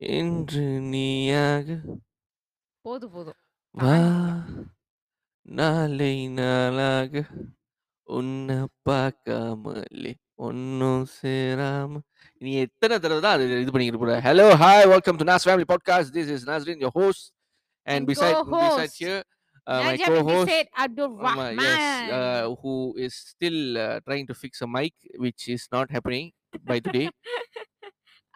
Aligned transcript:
இன்று 0.00 0.64
நீயாக 0.92 1.66
போதும், 2.84 3.12
போதும். 3.14 3.38
வா. 3.74 3.94
நாளை 5.46 6.10
நாளாக 6.38 7.14
உன்ன 8.08 8.48
பார்க்காமலே 8.88 10.12
ஒன்னும் 10.46 11.04
சேராம 11.16 12.00
நீ 12.42 12.50
எத்தனை 12.64 12.94
தடவை 12.98 13.20
தான் 13.20 13.34
அது 13.36 13.60
இது 13.62 13.72
பண்ணிக்கிட்டு 13.74 14.02
போற 14.02 14.14
hello 14.26 14.46
hi 14.62 14.86
welcome 14.92 15.18
to 15.20 15.26
Naz 15.30 15.46
family 15.48 15.68
podcast 15.72 16.12
this 16.18 16.32
is 16.36 16.46
Nasrin 16.52 16.82
your 16.86 16.96
host 17.00 17.26
beside 17.86 18.04
beside 18.08 18.34
co-host, 18.48 18.92
here 18.96 19.20
uh, 19.66 19.78
my 19.84 19.94
co-host 20.00 20.50
Abdul 20.84 21.08
Amma, 21.22 21.46
yes 21.58 21.78
uh, 21.78 22.18
Rahman. 22.18 22.52
who 22.60 22.74
is 22.98 23.14
still 23.26 23.58
uh, 23.76 23.96
trying 24.06 24.26
to 24.28 24.36
fix 24.36 24.62
a 24.62 24.70
mic 24.70 24.94
which 25.24 25.42
is 25.48 25.64
not 25.72 25.88
happening 25.90 26.26
by 26.64 26.78
today 26.80 27.06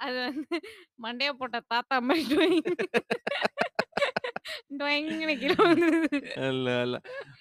அது 0.04 0.16
வந்து 0.26 0.56
மண்டைய 1.04 1.30
போட்ட 1.40 1.58
தாத்தா 1.72 1.96
மாதிரி 2.08 2.24
doing. 2.32 2.66
டொயிங்னு 4.80 5.34
கீழ 5.42 5.54
விழுந்தது. 5.60 6.18
Allah, 6.48 6.76
Allah. 6.84 7.00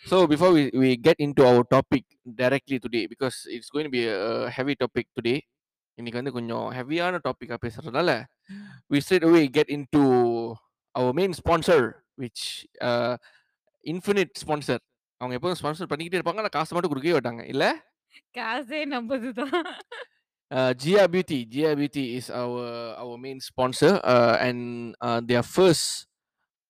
So 0.10 0.16
before 0.34 0.52
we, 0.58 0.64
we 0.82 0.90
get 1.08 1.18
into 1.26 1.44
our 1.50 1.64
topic 1.76 2.06
directly 2.42 2.78
today, 2.86 3.04
because 3.14 3.38
it's 3.56 3.70
going 3.76 3.88
to 3.90 3.94
be 3.98 4.04
a 4.08 4.50
heavy 4.58 4.76
topic 4.84 5.08
today. 5.20 5.38
இன்னைக்கு 6.00 6.20
வந்து 6.20 6.36
கொஞ்சம் 6.38 6.66
ஹெவியான 6.78 7.20
டாபிக்கா 7.28 7.58
பேசுறதுனால 7.66 8.10
we 8.94 9.00
straight 9.06 9.26
away 9.28 9.44
get 9.58 9.68
into 9.76 10.02
our 10.96 11.12
main 11.20 11.34
sponsor 11.42 11.82
which 12.22 12.42
uh, 12.88 13.14
infinite 13.94 14.34
sponsor 14.44 14.78
அவங்க 15.22 15.36
எப்போதும் 15.38 15.60
sponsor 15.62 15.90
பண்ணிக்கிட்டே 15.92 16.20
இருப்பாங்க 16.20 16.42
ஆனால் 16.44 16.56
காசு 16.56 16.74
மட்டும் 16.76 16.92
கொடுக்கவே 16.94 17.16
மாட்டாங்க 17.18 17.44
இல்ல 17.54 17.66
காசே 18.38 18.82
நம்பதுதான். 18.96 19.70
Uh, 20.52 20.74
Gia 20.74 21.08
Beauty. 21.08 21.46
Gia 21.46 21.76
Beauty 21.76 22.18
is 22.18 22.30
our 22.32 22.96
our 22.96 23.18
main 23.18 23.40
sponsor 23.40 24.00
uh, 24.04 24.38
and 24.40 24.96
uh, 25.02 25.22
their 25.22 25.44
first 25.44 26.08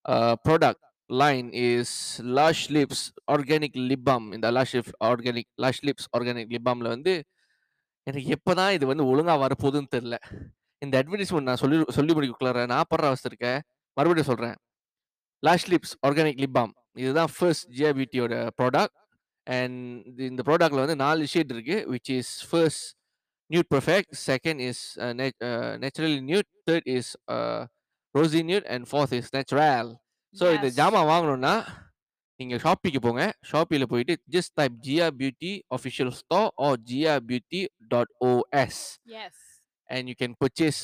uh, 0.05 0.35
product 0.37 0.79
line 1.09 1.51
is 1.53 2.19
Lush 2.23 2.69
Lips 2.69 3.13
Organic 3.27 3.71
Lip 3.75 4.01
Balm. 4.01 4.33
இந்த 4.33 4.51
Lush 4.51 4.73
Lips 4.75 4.91
Organic 5.03 5.45
Lush 5.57 5.79
Lips 5.83 6.05
Organic 6.11 6.47
Lip 6.49 6.63
Balmல 6.67 6.89
வந்து 6.95 7.13
எனக்கு 8.07 8.29
எப்போ 8.35 8.51
தான் 8.53 8.73
இது 8.77 8.85
வந்து 8.89 9.05
ஒழுங்காக 9.11 9.37
வரப்போகுதுன்னு 9.43 9.91
தெரில 9.93 10.15
இந்த 10.81 10.95
அட்வர்டைஸ்மெண்ட் 11.01 11.49
நான் 11.49 11.61
சொல்லி 11.61 11.77
சொல்லி 11.97 12.13
முடிக்கல 12.17 12.65
நான் 12.73 12.89
படுற 12.91 13.05
அவஸ்தை 13.11 13.29
இருக்கேன் 13.31 13.59
மறுபடியும் 13.97 14.29
சொல்கிறேன் 14.31 14.57
lash 15.43 15.69
lips 15.73 15.93
organic 16.07 16.41
lip 16.43 16.55
balm 16.57 16.73
இதுதான் 17.03 17.31
ஃபர்ஸ்ட் 17.37 17.65
ஜியா 17.77 17.89
பியூட்டியோட 17.97 18.35
ப்ராடக்ட் 18.59 18.95
அண்ட் 19.47 20.21
இந்த 20.29 20.43
ப்ராடக்ட்ல 20.49 20.83
வந்து 20.85 20.97
நாலு 21.05 21.27
ஷேட் 21.33 21.53
இருக்கு 21.55 21.77
which 21.93 22.11
is 22.17 22.33
first 22.49 22.87
Nude 23.50 23.68
perfect 23.74 24.12
second 24.26 24.60
is 24.68 24.82
naturally 25.82 26.20
nude 26.30 26.48
third 26.68 26.88
is 26.96 27.10
rosy 28.14 28.42
nude 28.50 28.68
and 28.74 28.86
fourth 28.90 29.14
is 29.20 29.30
natural 29.38 29.90
so 30.34 30.46
இந்த 30.56 30.66
Yes. 30.68 30.76
ஜாமான் 30.76 31.08
வாங்கணும்னா 31.10 31.54
நீங்கள் 32.40 32.60
ஷாப்பிக்கு 32.64 33.00
போங்க 33.00 33.22
ஷாப்பியில் 33.50 33.90
போயிட்டு 33.92 34.14
just 34.34 34.52
type 34.58 34.76
Jia 34.86 35.06
beauty 35.18 35.52
official 35.76 36.12
store 36.20 36.48
or 36.66 36.78
Jia 36.90 37.14
beauty 37.30 37.60
dot 37.92 38.12
OS 38.28 38.82
Yes. 39.16 39.34
and 39.90 40.04
you 40.10 40.16
can 40.16 40.32
purchase 40.36 40.80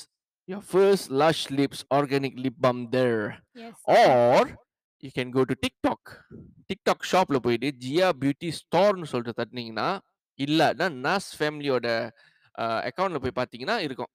your 0.48 0.60
first 0.64 1.05
Lush 1.12 1.41
Lips 1.50 1.80
organic 1.91 2.34
lip 2.36 2.56
balm 2.58 2.78
there. 2.91 3.22
Yes. 3.55 3.74
Or 3.96 4.41
you 5.02 5.10
can 5.10 5.28
go 5.30 5.42
to 5.44 5.55
TikTok. 5.56 6.00
TikTok 6.70 7.00
ஷாப்ல 7.10 7.38
போயிட்டு 7.44 7.69
ஜியா 7.84 8.08
beauty 8.22 8.48
ஸ்டோர்னு 8.58 9.08
சொல்லிட்டு 9.12 9.38
தட்டினீங்கன்னா 9.41 9.88
இல்லாட்டா 10.38 10.88
நாஸ் 11.05 11.28
ஃபேமிலியோட 11.38 11.86
அக்கௌண்ட்ல 12.88 13.21
போய் 13.23 13.38
பார்த்தீங்கன்னா 13.39 13.75
இருக்கும். 13.88 14.11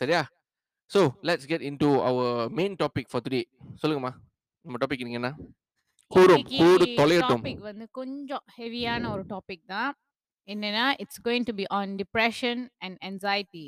சரியா? 0.00 0.20
So 0.90 1.00
let's 1.28 1.48
get 1.52 1.64
in 1.68 1.80
to 1.84 1.88
our 2.08 2.50
main 2.58 2.76
topic 2.82 3.10
for 3.12 3.24
today 3.26 3.40
சொல்லுங்கம்மா. 3.82 4.12
நம்ம 4.64 4.78
டாபிக் 4.82 5.04
நீங்க 5.06 5.20
என்ன? 5.22 5.32
கூறும் 6.10 6.44
கூடு 6.58 6.84
தொலையட்டும். 7.00 7.42
டாபிக் 7.42 7.64
வந்து 7.70 7.86
கொஞ்சம் 7.98 8.44
ஹெவியான 8.58 9.10
ஒரு 9.14 9.24
டாபிக் 9.34 9.64
தான். 9.74 9.90
என்னன்னா 10.48 10.84
it's 11.02 11.22
going 11.26 11.46
to 11.48 11.54
be 11.60 11.66
on 11.78 11.92
depression 12.02 12.62
and 12.84 12.96
anxiety. 13.10 13.66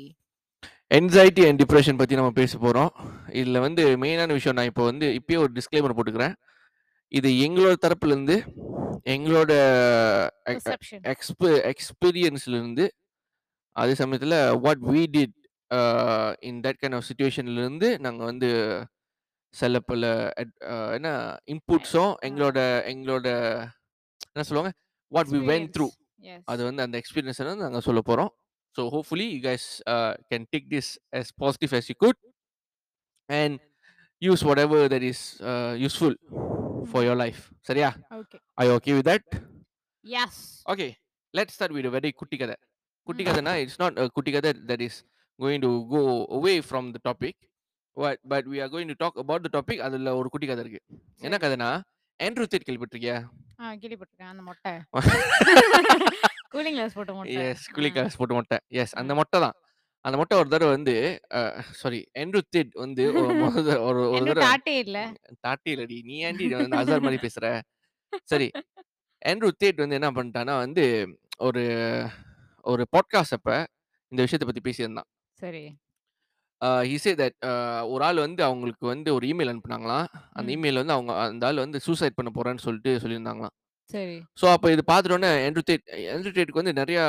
Anxiety 0.97 1.43
and 1.47 1.59
depression 1.61 1.99
பற்றி 1.99 2.17
நம்ம 2.19 2.31
பேச 2.39 2.57
போகிறோம் 2.63 2.91
இதில் 3.39 3.63
வந்து 3.65 3.83
மெயினான 4.03 4.33
விஷயம் 4.37 4.57
நான் 4.57 4.69
இப்போ 4.71 4.83
வந்து 4.89 5.07
இப்பயே 5.19 5.37
ஒரு 5.43 5.51
டிஸ்க்ளைமர் 5.57 5.95
போட்டுக்கிறேன். 5.97 6.33
இது 7.19 7.29
எங்களோட 7.45 7.75
தரப்புலேருந்து 7.85 8.35
எங்களோட 9.13 9.51
எக்ஸ்பீரியன்ஸ்லேருந்து 11.71 12.85
அதே 13.75 13.93
சமயத்தில் 14.01 14.37
what 14.65 14.83
we 14.91 15.03
did 15.15 15.31
in 16.47 16.59
that 16.65 16.79
kind 16.81 16.97
of 16.97 17.07
சுச்சுவேஷன்லேருந்து 17.09 17.89
நாங்கள் 18.05 18.29
வந்து 18.31 18.49
சில 19.53 19.79
பல 19.87 20.03
என்ன 20.97 21.09
இன்புட்ஸும் 21.53 22.13
எங்களோட 22.27 22.57
எங்களோட 22.91 23.27
என்ன 24.27 24.45
சொல்லுவாங்க 24.49 24.71
what 25.11 25.31
we 25.33 25.41
went 25.51 25.67
through 25.75 25.87
as 26.33 26.45
அது 26.51 26.61
வந்து 26.67 26.83
அந்த 26.85 26.95
எக்ஸ்பீரியன்ஸை 27.01 27.45
வந்து 27.45 27.65
நாங்கள் 27.65 27.85
சொல்ல 27.87 28.01
போகிறோம் 28.09 28.31
so 28.75 28.83
hopefully 28.95 29.27
you 29.35 29.39
guys 29.47 29.67
can 30.31 30.47
take 30.53 30.67
this 30.75 30.91
as 31.19 31.29
positive 31.41 31.75
as 31.79 31.87
you 31.91 31.97
could 32.03 32.17
and 33.29 33.55
use 34.21 34.43
whatever 34.63 34.83
that 34.93 35.07
is 35.11 35.23
useful 35.83 36.17
for 36.89 37.05
your 37.07 37.19
life 37.23 37.41
சரியா? 37.69 37.89
I 38.57 38.67
okay 38.75 38.93
with 38.97 39.09
that 39.11 39.29
yes 40.05 40.41
okay 40.65 40.87
let 41.33 41.53
start 41.55 41.75
with 41.77 41.89
very 41.95 42.11
குட்டி 42.13 42.37
கதை. 42.37 42.57
குட்டி. 43.13 43.25
கதைனா 43.29 43.53
it's 43.61 43.79
not 43.79 43.99
குட்டி 44.13 44.31
கதை 44.31 44.51
that 44.69 44.83
is 44.87 44.99
going 45.39 45.63
to 45.65 45.71
go 45.91 46.01
away 46.37 46.53
from 46.67 46.89
the 46.95 47.01
topic 47.09 47.39
but 47.97 48.19
but 48.27 48.47
we 48.51 48.59
are 48.63 48.71
going 48.73 48.91
to 48.91 48.97
talk 48.97 49.17
about 49.17 49.47
the 49.47 49.51
topic 49.57 49.81
அதில் 49.81 50.09
ஒரு 50.19 50.27
குட்டி 50.29 50.47
கதை 50.47 50.63
இருக்கு. 50.65 50.81
என்ன 51.21 51.37
கதைனா 51.37 51.69
ஆண்ட்ரூ 52.19 52.45
தேட் 52.51 52.65
கேள்விப்பட்டிருக்கியா? 52.67 53.17
கேள்விப்பட்டிருக்கேன். 53.81 54.31
அந்த 54.33 54.43
மொட்டை. 54.43 54.73
கூலிங் 56.53 56.75
கிளாஸ் 56.75 56.95
போட்ட 56.95 57.11
மொட்டை. 57.13 57.35
எஸ் 57.43 57.65
குளிக்காஸ் 57.75 58.17
போட்டு 58.17 58.35
மொட்டை. 58.37 58.57
எஸ் 58.81 58.95
அந்த. 59.01 59.11
மொட்டை 59.19 59.37
தான். 59.39 59.55
அந்த 60.05 60.15
மொட்டை 60.17 60.35
ஒரு 60.37 60.49
தடவை 60.49 60.71
வந்து 60.71 60.93
சாரி 61.79 61.99
ஆண்ட்ரூ 62.19 62.41
தேட் 62.55 62.71
வந்து 62.75 63.03
ஒரு 63.13 63.33
ஒரு 64.13 64.23
தடவை 64.29 64.45
டாட்டே 64.45 64.73
இல்ல. 64.85 64.99
தாட்டி 65.39 65.69
இல்லடி. 65.75 65.97
நீ 66.03 66.15
ஏன்டி 66.25 66.47
வந்து 66.55 66.79
அசார் 66.81 67.05
மாதிரி 67.05 67.21
பேசுற? 67.25 67.45
சரி 68.31 68.47
ஆண்ட்ரூ 69.21 69.49
தேட் 69.63 69.81
வந்து 69.83 69.97
என்ன 69.99 70.09
பண்ணிட்டான்னா 70.11 70.55
வந்து 70.57 70.85
ஒரு 71.39 71.63
ஒரு 72.71 72.83
பாட்காஸ்ட் 72.95 73.35
அப்ப 73.37 73.51
இந்த 74.11 74.21
விஷயத்தை 74.25 74.47
பத்தி 74.47 74.63
பேசியிருந்தான். 74.67 75.09
சரி. 75.39 75.63
ஹி 76.89 76.95
சே 76.95 77.11
தட் 77.21 77.37
ஒரு 77.93 78.01
ஆள் 78.03 78.19
வந்து 78.25 78.41
அவங்களுக்கு 78.43 78.85
வந்து 78.85 79.09
ஒரு 79.13 79.25
இமெயில் 79.31 79.51
அனுப்புனாங்களாம் 79.51 80.07
அந்த. 80.37 80.47
இமெயில் 80.55 80.79
வந்து 80.81 80.95
அவங்க 80.97 81.11
அந்த 81.23 81.45
ஆள் 81.47 81.63
வந்து 81.65 81.79
சூசைட் 81.87 82.17
பண்ண 82.19 82.31
போறேன்னு 82.37 82.63
சொல்லிட்டு 82.65 82.91
சொல்லியிருந்தாங்களாம். 83.03 83.55
சரி. 83.93 84.17
ஸோ 84.41 84.45
அப்போ 84.55 84.67
இது 84.71 84.83
பார்த்துட்டோன்னே 84.91 85.31
ஆண்ட்ரூ 85.47 85.63
தேட் 85.69 85.85
ஆண்ட்ரூ 86.13 86.31
தேட்டுக்கு 86.35 86.61
வந்து 86.61 86.73
நிறைய 86.73 86.99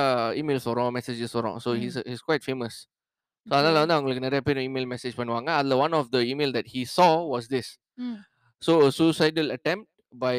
இமெயில்ஸ் 0.42 0.68
வரும் 0.70 0.94
மெசேஜஸ் 0.98 1.36
வரும். 1.38 1.58
So. 1.64 1.70
He's 1.82 1.98
is 2.14 2.24
quite 2.28 2.46
famous 2.46 2.78
so 3.46 3.52
அதனால 3.58 3.78
வந்து 3.82 3.94
அவங்களுக்கு 3.94 4.24
நிறைய 4.26 4.40
பேர் 4.40 4.58
இமெயில் 4.66 4.88
மெசேஜ் 4.94 5.18
பண்ணுவாங்க. 5.20 5.50
அதில் 5.60 5.80
one 5.84 5.94
of 5.98 6.10
the 6.10 6.18
email 6.32 6.52
that 6.56 6.70
he 6.74 6.82
saw 6.96 7.12
was 7.32 7.48
this 7.54 7.70
so 8.62 8.72
suicidal 8.98 9.50
attempt 9.56 9.86
by 10.24 10.36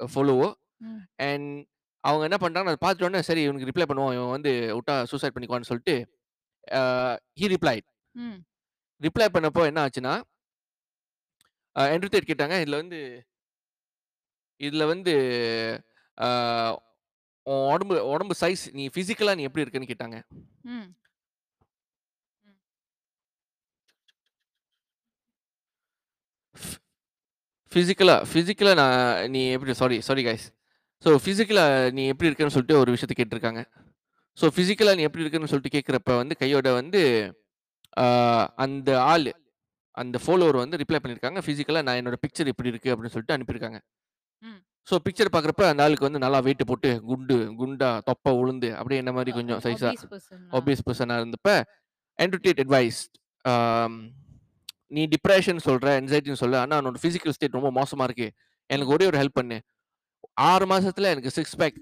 follower 0.00 0.54
and 1.28 1.48
அவங்க 2.00 2.24
என்ன 2.28 2.36
பண்ணிட்டாங்க 2.40 2.70
அதை 2.72 2.80
பார்த்துட்டோன்னே 2.84 3.20
சரி 3.20 3.42
இவனுக்கு 3.42 3.70
ரிப்ளை 3.70 3.86
பண்ணுவோம். 3.88 4.12
இவன் 4.12 4.30
வந்து 4.30 4.50
விட்டா 4.78 5.04
சூசைட் 5.04 5.34
பண்ணிக்குவான்னு 5.34 5.70
சொல்லிட்டு 5.70 5.94
ஹீ 7.40 7.46
ரிப்ளை 7.54 7.80
ம். 8.14 8.38
ரிப்ளை 9.02 9.26
பண்ணப்போ 9.34 9.64
என்ன 9.66 9.86
ஆச்சுன்னா 9.86 10.14
என்ட்ரூ 11.76 12.08
கேட்டாங்க. 12.10 12.60
இதில் 12.60 12.80
வந்து 12.80 13.26
இதில் 14.56 14.86
வந்து 14.86 15.12
உடம்பு 17.46 18.06
உடம்பு 18.06 18.34
சைஸ் 18.40 18.72
நீ 18.72 18.86
ஃபிசிக்கலாக 18.86 19.34
நீ 19.34 19.42
எப்படி 19.42 19.64
இருக்குன்னு 19.64 19.90
கேட்டாங்க. 19.90 20.16
ம். 20.64 20.88
ஃபிசிக்கலாக 27.72 28.24
ஃபிசிக்கலாக 28.24 28.74
நான் 28.74 29.30
நீ 29.30 29.50
எப்படி 29.50 29.72
சாரி 29.72 30.00
சாரி 30.00 30.26
கைஸ் 30.26 30.46
ஸோ 31.04 31.10
ஃபிசிக்கலாக 31.24 31.90
நீ 31.96 32.02
எப்படி 32.12 32.28
இருக்குன்னு 32.28 32.54
சொல்லிட்டு 32.54 32.78
ஒரு 32.82 32.90
விஷயத்தை 32.94 33.16
கேட்டிருக்காங்க. 33.18 33.60
ஸோ 34.38 34.46
ஃபிசிக்கலாக 34.54 34.96
நீ 34.98 35.04
எப்படி 35.08 35.24
இருக்குன்னு 35.24 35.50
சொல்லிட்டு 35.52 35.74
கேட்குறப்ப 35.76 36.16
வந்து 36.20 36.34
கையோட 36.40 36.68
வந்து 36.78 37.00
அந்த 38.64 38.90
ஆள் 39.10 39.28
அந்த 39.96 40.16
ஃபாலோவர் 40.24 40.62
வந்து 40.62 40.80
ரிப்ளை 40.82 40.98
பண்ணியிருக்காங்க. 40.98 41.40
ஃபிசிக்கலாக 41.44 41.84
நான் 41.86 41.98
என்னோட 42.00 42.16
பிக்சர் 42.24 42.50
இப்படி 42.52 42.72
இருக்கு 42.72 42.92
அப்படின்னு 42.92 43.14
சொல்லிட்டு 43.14 43.36
அனுப்பியிருக்காங்க. 43.36 43.78
ஸோ 44.88 44.96
பிக்சர் 45.06 45.30
பார்க்குறப்ப 45.32 45.64
அந்த 45.70 45.82
ஆளுக்கு 45.86 46.06
வந்து 46.06 46.20
நல்லா 46.24 46.38
வெயிட் 46.46 46.68
போட்டு 46.68 46.90
குண்டு 47.08 47.36
குண்டா 47.58 47.88
தொப்பை 48.06 48.32
உளுந்து 48.40 48.68
அப்படியே 48.76 49.00
என்ன 49.02 49.12
மாதிரி 49.16 49.30
கொஞ்சம் 49.38 49.60
சைஸாக 49.64 49.90
obese 49.90 50.12
person 50.12 50.38
ஆ. 50.44 50.52
ஒபியஸ் 50.58 50.84
பர்சனாக 50.86 51.22
இருந்தப்ப 51.22 51.50
என்டர்டேட் 52.18 52.60
அட்வைஸ் 52.64 53.00
நீ 54.90 55.02
டிப்ரெஷன் 55.14 55.60
சொல்ற 55.66 55.88
என்சைட்டின்னு 56.00 56.42
சொல்ல 56.42 56.60
ஆனால் 56.62 56.78
உன்னோட 56.80 57.00
ஃபிசிக்கல் 57.02 57.34
ஸ்டேட் 57.36 57.58
ரொம்ப 57.58 57.70
மோசமா 57.78 58.04
இருக்கு. 58.08 58.28
எனக்கு 58.70 58.94
ஒரே 58.94 59.04
ஒரு 59.10 59.18
ஹெல்ப் 59.20 59.38
பண்ணு. 59.38 59.58
ஆறு 60.38 60.66
மாசத்துல 60.66 61.10
எனக்கு 61.12 61.30
சிக்ஸ் 61.30 61.56
பேக் 61.56 61.78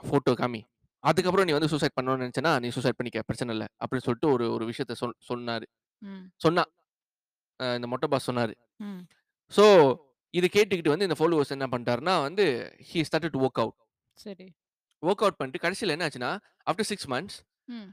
ஃபோட்டோ 0.00 0.32
காமி 0.32 0.60
அதுக்கப்புறம் 1.04 1.46
நீ 1.46 1.52
வந்து 1.52 1.68
சூசைட் 1.68 1.96
பண்ணணும்னு 2.00 2.24
நினைச்சேன்னா 2.24 2.60
நீ 2.60 2.68
சூசைட் 2.68 2.96
பண்ணிக்க 2.96 3.22
பிரச்சனை 3.22 3.54
இல்லை 3.54 3.66
அப்படின்னு 3.80 4.02
சொல்லிட்டு 4.02 4.30
ஒரு 4.30 4.52
ஒரு 4.52 4.64
விஷயத்த 4.68 4.92
சொல் 4.92 5.16
சொன்னாரு. 5.28 5.66
சொன்னா 6.36 6.64
இந்த 7.60 7.86
மொட்டை 7.86 8.08
பாஸ் 8.08 8.30
சொன்னாரு. 8.30 8.54
ஸோ 9.52 9.64
இது 10.34 10.48
கேட்டுக்கிட்டு 10.52 10.88
வந்து 10.88 11.06
இந்த 11.08 11.16
ஃபாலோவர்ஸ் 11.18 11.48
என்ன 11.48 11.66
பண்ணிட்டாருன்னா 11.66 12.20
வந்து 12.22 12.44
he 12.92 13.04
started 13.08 13.28
to 13.28 13.40
work 13.40 13.60
out 13.62 13.78
சரி. 14.18 14.46
ஒர்க் 15.02 15.22
அவுட் 15.24 15.36
பண்ணிட்டு 15.36 15.58
கடைசியில் 15.58 15.94
என்ன 15.94 16.08
ஆச்சுன்னா 16.08 16.30
ஆஃப்டர் 16.70 16.88
சிக்ஸ் 16.90 17.10
மந்த்ஸ் 17.10 17.38
ம். 17.64 17.88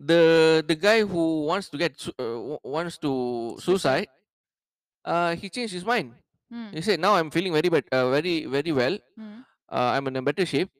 the 0.00 0.20
the 0.68 0.76
guy 0.76 0.98
who 1.10 1.22
wants 1.48 1.66
to 1.72 1.78
get 1.78 1.92
su- 2.04 2.14
uh, 2.22 2.38
wa- 2.48 2.62
wants 2.74 2.96
to 2.98 3.10
suicide 3.66 4.08
uh, 6.53 6.69
he 6.71 6.71
changed 6.71 6.71
his 6.71 6.71
mind 6.71 6.71
ம். 6.71 6.71
he 6.77 6.81
said 6.87 6.99
now 7.05 7.13
i'm 7.19 7.29
feeling 7.35 7.53
very 7.59 7.69
bet- 7.75 7.91
uh, 7.97 8.07
very 8.15 8.35
very 8.55 8.71
well 8.81 8.95
ம். 9.25 9.37
uh, 9.77 9.89
i'm 9.95 10.05
in 10.11 10.15
a 10.21 10.25
better 10.29 10.45
shape 10.53 10.71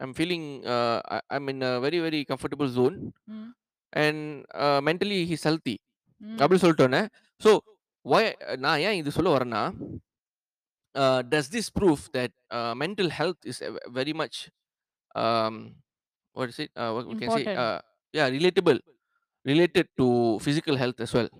i'm 0.00 0.12
feeling 0.20 0.44
uh, 0.74 0.98
I- 1.16 1.24
i'm 1.34 1.46
in 1.52 1.60
a 1.70 1.74
very 1.84 2.00
very 2.06 2.20
comfortable 2.30 2.68
zone 2.78 2.96
ம். 3.36 3.48
and 3.92 4.18
uh, 4.64 4.80
mentally 4.88 5.20
he's 5.30 5.44
healthy 5.50 5.76
ம். 6.20 6.38
அப்படி 6.42 6.60
சொல்லிட்டோன்னே 6.64 7.02
so 7.44 7.52
why 8.04 8.24
நான் 8.64 8.80
ஏன் 8.88 8.98
இது 9.02 9.10
சொல்ல 9.18 9.30
வரேன்னா 9.36 9.62
uh, 10.94 11.22
does 11.32 11.48
this 11.48 11.66
prove 11.78 12.02
that 12.16 12.32
uh, 12.50 12.74
mental 12.74 13.08
health 13.18 13.40
is 13.44 13.58
a- 13.68 13.74
very 13.98 14.14
much 14.22 14.36
um, 15.14 15.54
what 16.34 16.48
is 16.52 16.58
it 16.64 16.70
uh, 16.76 16.90
what 16.96 17.06
we 17.10 17.16
can 17.22 17.30
say 17.30 17.44
Important. 17.44 17.58
uh, 17.64 17.78
yeah 18.12 18.28
relatable 18.36 18.78
related 19.44 19.86
to 20.00 20.06
physical 20.46 20.76
health 20.84 21.00
as 21.06 21.12
well 21.18 21.30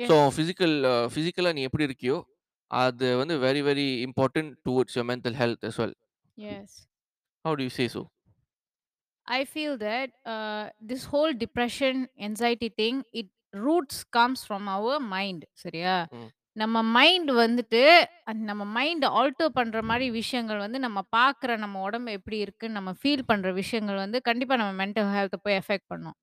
Yes. 0.00 0.08
So 0.10 0.16
physical 0.34 0.74
ஃபிசிக்கலாக 1.12 1.54
நீ 1.56 1.62
எப்படி 1.68 1.84
இருக்கியோ 1.88 2.16
அது 2.71 3.17
வந்து 3.17 3.35
very 3.39 3.61
very 3.61 3.87
important 4.07 4.51
towards 4.67 4.95
your 4.97 5.09
mental 5.11 5.37
health 5.41 5.65
as 5.65 5.77
well 5.77 5.93
Yes. 6.37 6.69
how 7.45 7.55
do 7.55 7.63
you 7.63 7.69
say 7.71 7.87
so 7.87 8.01
I 9.27 9.45
feel 9.45 9.73
that 9.79 10.09
uh, 10.25 10.63
this 10.81 11.03
whole 11.03 11.33
depression, 11.35 11.93
anxiety 12.19 12.69
thing, 12.71 12.95
it 13.13 13.27
roots 13.53 14.03
comes 14.09 14.39
from 14.45 14.67
our 14.67 14.95
mind. 15.13 15.41
சரியா? 15.63 15.95
ம். 16.13 16.27
நம்ம 16.55 16.81
mind 16.91 17.31
வந்துட்டு 17.39 17.79
அந்த 18.23 18.41
நம்ம 18.43 18.63
mind 18.75 19.05
alter 19.19 19.49
பண்ற 19.49 19.79
மாதிரி 19.83 20.05
விஷயங்கள் 20.11 20.57
வந்து 20.57 20.79
நம்ம 20.79 20.99
பார்க்குற 21.15 21.57
நம்ம 21.57 21.81
உடம்பு 21.81 22.11
எப்படி 22.11 22.37
இருக்குன்னு 22.37 22.77
நம்ம 22.79 22.91
ஃபீல் 23.01 23.25
பண்ற 23.25 23.51
விஷயங்கள் 23.53 23.95
வந்து 23.95 24.19
கண்டிப்பா 24.21 24.55
நம்ம 24.55 24.73
மென்டல் 24.81 25.09
ஹெல்த்தை 25.17 25.39
போய் 25.41 25.59
எஃபெக்ட் 25.61 25.87
பண்ணும். 25.87 26.15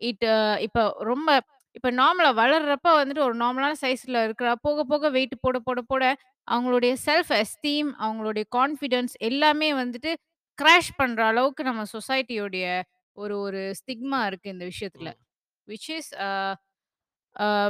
இட் 0.00 0.26
இப்போ 0.66 0.82
ரொம்ப 1.02 1.30
இப்போ 1.72 1.90
நார்மலா 1.90 2.30
வளர்றப்ப 2.40 2.88
வந்துட்டு 2.88 3.18
ஒரு 3.18 3.36
நார்மலான 3.36 3.74
சைஸ்ல 3.80 4.24
இருக்கிற 4.24 4.56
போக 4.56 4.84
போக 4.84 5.10
வெயிட் 5.10 5.40
போட 5.40 5.58
போட 5.58 5.82
போட 5.82 6.16
அவங்களுடைய 6.50 6.96
செல்ஃப் 7.06 7.42
எஸ்டீம் 7.42 7.88
அவங்களுடைய 7.98 8.44
கான்ஃபிடன்ஸ் 8.56 9.14
எல்லாமே 9.18 9.72
வந்துட்டு 9.72 10.14
கிராஷ் 10.62 10.92
பண்ற 10.96 11.26
அளவுக்கு 11.26 11.64
நம்ம 11.64 11.82
சொசைட்டியோடைய 11.82 12.82
ஒரு 13.12 13.38
ஒரு 13.38 13.74
ஸ்டிக்மா 13.80 14.26
இருக்கு 14.26 14.50
இந்த 14.50 14.64
விஷயத்துல. 14.64 15.12
ம். 15.64 15.70
விச் 15.70 15.96
இஸ் 15.96 16.14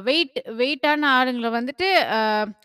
வெயிட் 0.03 0.43
வெயிட்டான 0.45 1.05
ஆளுங்களை 1.19 1.51
வந்துட்டு 1.59 1.89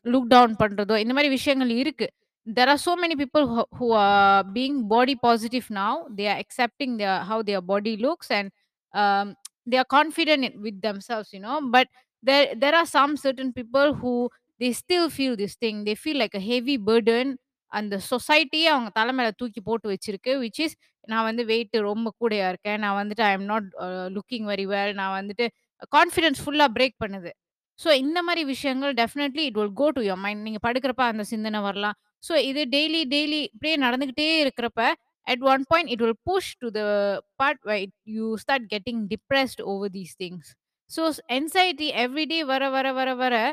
லுக் 0.03 0.27
டவுன் 0.27 0.55
பண்றதோ 0.59 0.97
இந்த 0.97 1.13
மாதிரி 1.13 1.29
விஷயங்கள் 1.29 1.69
இருக்கு. 1.69 2.11
There 2.55 2.67
are 2.67 2.73
so 2.73 2.95
many 2.95 3.15
people 3.15 3.43
who, 3.43 3.63
who 3.79 3.87
are 3.97 4.41
being 4.53 4.75
body 4.89 5.13
positive 5.27 5.67
now. 5.69 5.93
They 6.17 6.25
are 6.31 6.41
accepting 6.41 6.97
their 6.97 7.19
how 7.19 7.41
their 7.41 7.59
body 7.67 7.95
looks 7.97 8.27
and 8.29 8.49
um, 8.93 9.33
they 9.67 9.79
are 9.81 9.89
confident 9.97 10.43
with 10.65 10.77
themselves 10.87 11.29
you 11.35 11.41
know 11.45 11.57
but 11.75 11.87
there 12.23 12.45
there 12.61 12.75
are 12.75 12.87
some 12.97 13.13
certain 13.25 13.49
people 13.59 13.89
who 14.01 14.13
they 14.61 14.71
still 14.73 15.07
feel 15.09 15.33
this 15.35 15.55
thing. 15.55 15.83
They 15.87 15.95
feel 15.95 16.17
like 16.17 16.35
a 16.41 16.45
heavy 16.51 16.77
burden. 16.89 17.27
அந்த 17.71 17.95
சொசைட்டியே 18.09 18.67
அவங்க 18.73 18.89
தலை 18.97 19.13
மேல 19.17 19.29
தூக்கி 19.39 19.61
போட்டு 19.67 19.87
வச்சிருக்கு 19.91 20.31
which 20.43 20.59
is 20.65 20.75
நான் 21.11 21.25
வந்து 21.27 21.43
wait 21.49 21.75
ரொம்ப 21.87 22.07
கூடையா 22.21 22.47
இருக்கேன். 22.51 22.79
நான் 22.83 22.97
வந்துட்டு 22.99 23.23
I 23.29 23.31
am 23.37 23.47
not 23.51 23.67
looking 24.17 24.45
very 24.51 24.65
well 24.73 24.93
நான் 24.99 25.15
வந்துட்டு 25.19 25.45
கான்ஃபிடன்ஸ் 25.95 26.39
ஃபுல்லா 26.43 26.67
பிரேக் 26.77 26.95
பண்ணுது. 27.03 27.31
ஸோ 27.79 27.89
இந்த 28.03 28.19
மாதிரி 28.27 28.43
விஷயங்கள் 28.53 28.93
definitely 29.01 29.43
it 29.49 29.57
will 29.61 29.75
go 29.81 29.87
to 29.97 30.03
your 30.09 30.21
mind 30.25 30.45
நீங்க 30.47 30.59
படுக்கிறப்ப 30.67 31.03
அந்த 31.13 31.25
சிந்தனை 31.33 31.61
வரலாம். 31.67 31.97
ஸோ 32.27 32.33
இது 32.49 32.61
டெய்லி 32.75 33.01
டெய்லி 33.15 33.41
இப்படியே 33.53 33.75
நடந்துகிட்டே 33.85 34.29
இருக்கிறப்ப 34.45 34.83
at 35.26 35.40
one 35.40 35.64
point 35.64 35.90
it 35.90 36.00
will 36.00 36.16
push 36.26 36.56
to 36.62 36.70
the 36.70 36.86
part 37.38 37.58
where 37.62 37.76
it, 37.86 37.92
you 38.04 38.36
start 38.38 38.62
getting 38.68 39.06
depressed 39.08 39.60
over 39.60 39.88
these 39.88 40.14
things 40.14 40.54
so 40.88 41.06
s- 41.08 41.20
anxiety 41.30 41.92
every 41.92 42.26
day 42.26 42.42
vara 42.42 42.70
vara 42.70 42.92
vara 42.92 43.14
vara 43.16 43.44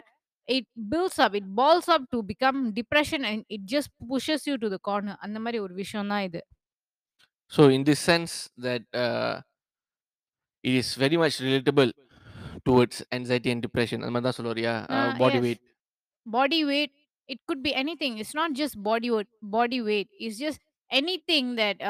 it 0.47 0.65
builds 0.89 1.19
up 1.19 1.35
it 1.35 1.45
balls 1.59 1.87
up 1.95 2.03
to 2.11 2.23
become 2.23 2.71
depression 2.73 3.25
and 3.25 3.43
it 3.49 3.65
just 3.65 3.89
pushes 4.09 4.47
you 4.47 4.57
to 4.57 4.69
the 4.69 4.79
corner 4.89 5.15
அந்த 5.25 5.39
மாதிரி 5.45 5.59
ஒரு 5.65 5.73
விஷயம் 5.83 6.11
தான் 6.13 6.25
இது 6.29 6.41
so 7.49 7.69
in 7.69 7.83
this 7.83 7.99
sense 7.99 8.49
that 8.57 8.83
uh, 8.93 9.41
it 10.63 10.73
is 10.73 10.95
very 10.95 11.17
much 11.17 11.39
relatable 11.39 11.91
towards 12.65 12.97
anxiety 13.17 13.49
and 13.53 13.61
depression 13.67 13.99
அந்த 14.03 14.11
மாதிரி 14.15 14.27
தான் 14.29 14.37
சொல்லுவாரியா 14.39 14.73
Uh, 14.97 15.09
body 15.21 15.37
yes. 15.37 15.43
Weight 15.45 15.63
body 16.25 16.61
weight 16.71 16.93
it 17.33 17.39
could 17.47 17.61
be 17.67 17.73
anything 17.83 18.13
it's 18.21 18.35
not 18.41 18.51
just 18.61 18.75
body 18.89 19.09
weight 19.15 19.29
body 19.57 19.79
weight 19.89 20.09
it's 20.25 20.37
just 20.45 20.59
anything 21.28 21.52
that 21.58 21.82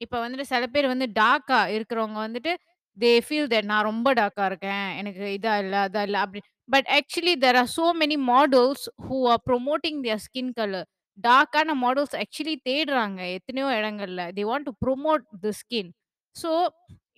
இப்போ 0.00 0.16
வந்துட்டு 0.20 0.46
சில 0.50 0.66
பேர் 0.74 0.92
வந்து 0.92 1.06
டார்க்கா 1.18 1.58
இருக்கிறவங்க 1.74 2.18
வந்துட்டு 2.22 2.52
தே 2.98 3.10
ஃபீல் 3.26 3.50
தட் 3.50 3.68
நான் 3.70 3.88
ரொம்ப 3.88 4.08
டார்க்கா 4.16 4.44
இருக்கேன் 4.50 4.86
எனக்கு 5.00 5.24
இதா 5.34 5.52
இல்ல 5.62 5.76
அதா 5.86 6.00
இல்ல 6.06 6.18
அப்படி. 6.24 6.40
But 6.68 6.88
actually 6.96 7.34
there 7.42 7.58
are 7.58 7.70
so 7.74 7.86
many 8.00 8.16
models 8.28 8.84
who 9.06 9.18
are 9.30 9.42
promoting 9.46 9.98
their 10.04 10.22
skin 10.24 10.52
colour 10.56 10.86
டார்க்கான 11.18 11.74
models 11.80 12.14
actually 12.20 12.54
தேடுறாங்க 12.66 13.20
எத்தனையோ 13.36 13.68
இடங்கள்ல. 13.78 14.20
They 14.32 14.44
want 14.50 14.68
to 14.68 14.84
promote 14.84 15.24
the 15.42 15.52
skin 15.60 15.90
so 16.36 16.50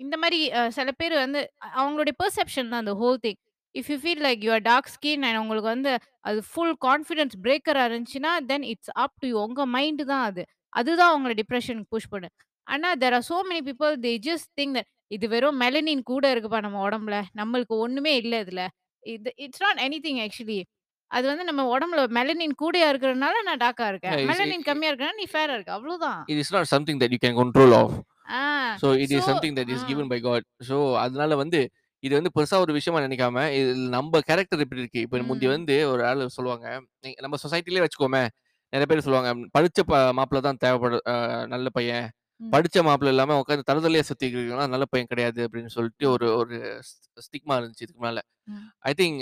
இந்த 0.01 0.17
மாதிரி 0.21 0.39
அஹ், 0.53 0.71
சில 0.77 0.91
பேர் 1.01 1.15
வந்து 1.19 1.41
அ- 1.65 1.73
அவங்களுடைய 1.79 2.15
பெர்செப்ஷன் 2.21 2.71
தான் 2.71 2.83
அந்த 2.83 2.95
whole 3.01 3.19
thing 3.25 3.41
if 3.75 3.91
you 3.91 3.99
feel 4.01 4.25
like 4.25 4.43
your 4.47 4.65
dark 4.67 4.91
skin 4.95 5.25
and 5.27 5.41
உங்களுக்கு 5.43 5.71
வந்து 5.71 5.93
அது 6.25 6.41
ஃபுல் 6.49 6.75
கான்ஃபிடன்ஸ் 6.87 7.37
பிரேக்கராக 7.45 7.89
இருந்துச்சுன்னா 7.89 8.33
தென் 8.49 8.67
இட்ஸ் 8.73 8.93
அப் 9.05 9.17
டு 9.23 9.37
உங்கள் 9.43 9.71
மைண்டு 9.75 10.05
தான் 10.11 10.25
அது. 10.29 10.43
அதுதான் 10.73 11.15
உங்களை 11.15 11.37
டிப்ரெஷனுக்கு 11.37 11.85
புஷ் 11.89 12.09
பண்ணு. 12.09 12.29
ஆனா 12.63 12.95
there 12.95 13.15
are 13.15 13.27
so 13.29 13.39
many 13.51 13.65
people 13.65 13.97
they 14.03 14.19
just 14.27 14.51
think 14.61 14.75
that 14.75 14.91
இது 15.07 15.29
வெறும் 15.29 15.61
மெலனின் 15.61 16.01
கூட 16.03 16.35
இருக்குப்பா 16.35 16.61
நம்ம 16.61 16.89
உடம்புல. 16.89 17.23
நம்மளுக்கு 17.37 17.67
ஒண்ணுமே 17.67 18.17
இல்ல 18.17 18.43
இதுல. 18.43 18.67
இது 19.01 19.33
it's 19.37 19.63
not 19.63 19.79
any 19.79 19.99
thing 20.03 20.29
actually 20.29 20.63
அது 21.07 21.27
வந்து 21.27 21.45
நம்ம 21.45 21.79
உடம்புல 21.79 22.11
மெலனின் 22.11 22.55
கூடயா 22.63 22.91
இருக்கிறதுனால 22.91 23.43
நான் 23.45 23.57
டார்க்கா 23.57 23.89
இருக்கேன். 23.89 24.13
Yeah, 24.13 24.31
it's- 24.31 24.33
மெலனின் 24.33 24.65
கம்மியா 24.65 24.93
இருக்கறனால 24.93 25.15
நீ 25.17 25.25
ஃபேரா 25.33 25.53
இருக்க. 25.53 25.73
அவ்வளவுதான். 25.73 26.25
It 26.29 26.53
is 26.53 26.57
not 26.57 26.65
something 26.77 26.99
that 27.01 27.11
you 27.11 27.17
can 27.25 27.35
control 27.35 27.73
of. 27.73 27.93
Ah 28.29 28.77
so 28.77 28.95
it 28.95 29.11
is 29.11 29.17
something 29.17 29.55
that 29.55 29.69
is 29.69 29.77
ah. 29.77 29.89
given 29.89 30.07
by 30.13 30.19
god. 30.23 30.41
So 30.59 30.99
அதனால 30.99 31.37
வந்து 31.37 31.71
இது 31.99 32.23
வந்து 32.23 32.31
பெருசா 32.41 32.61
ஒரு 32.61 32.73
விஷயமா 32.73 33.05
நினைக்காம 33.05 33.53
இது 33.53 33.75
நம்ம 33.75 34.21
கேரக்டர் 34.21 34.61
இப்படி 34.61 34.81
இருக்கு? 34.81 35.01
இப்ப 35.01 35.19
முந்தி 35.19 35.47
ம். 35.47 35.49
வந்து 35.49 35.89
ஒரு 35.91 36.07
ஆள் 36.07 36.29
சொல்லுவாங்க 36.29 36.83
நீ- 37.07 37.21
நம்ம 37.21 37.37
சொசைட்டிலே 37.49 37.87
வச்சுக்கோமே 37.87 38.29
நிறைய 38.73 38.87
பேர் 38.91 39.05
சொல்லுவாங்க 39.07 39.31
படிச்ச 39.57 39.81
மாப்பிள்ளை 40.19 40.43
தான் 40.49 40.61
தேவைப்படு 40.65 40.99
நல்ல 41.53 41.69
பையன். 41.79 42.07
படிச்ச 42.41 42.77
மாப்பிள்ளை 42.87 43.11
இல்லாம 43.15 43.35
உட்காந்து 43.41 43.67
தருதலையா 43.69 44.05
சுத்தி 44.09 44.25
இருக்கிறவங்க 44.27 44.69
நல்ல 44.75 44.85
பையன் 44.93 45.11
கிடையாது 45.11 45.41
அப்படின்னு 45.47 45.71
சொல்லிட்டு. 45.75 46.05
ஒரு 46.15 46.27
ஒரு 46.41 46.55
ஸ்டிக்மா 47.27 47.57
இருந்துச்சு 47.59 47.85
இதுக்கு 47.87 48.03
மேல. 48.07 48.21
ஐ 48.91 48.93
திங்க் 49.01 49.19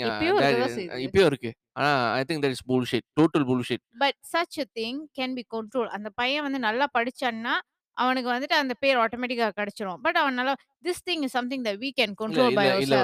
இப்பயும் 1.05 1.27
இருக்கு 1.31 1.51
ஆனா 1.77 1.89
I 2.19 2.21
think 2.29 2.43
that 2.45 2.55
is 2.57 2.65
bullshit 2.71 3.03
total 3.19 3.45
bullshit 3.49 3.81
but 4.03 4.17
such 4.33 4.57
a 4.63 4.67
thing 4.79 5.01
can 5.19 5.35
be 5.39 5.43
control 5.55 5.89
அந்த 5.97 6.11
பையன் 6.21 6.45
வந்து 6.47 6.61
நல்லா 6.67 6.87
படிச்சான்னா 6.97 7.53
அவனுக்கு 7.97 8.29
வந்துட்டு 8.33 8.57
அந்த 8.61 8.73
பேர் 8.83 9.01
ஆட்டோமேட்டிக்கா 9.03 9.47
கிடைச்சிரும் 9.59 9.99
பட் 10.05 10.19
அவன் 10.21 10.39
நல்லா 10.39 10.55
this 10.87 11.03
thing 11.09 11.23
is 11.27 11.35
something 11.39 11.65
that 11.67 11.79
we 11.83 11.91
can 11.99 12.15
control 12.21 12.57
by 12.59 12.65
இல்ல 12.85 12.99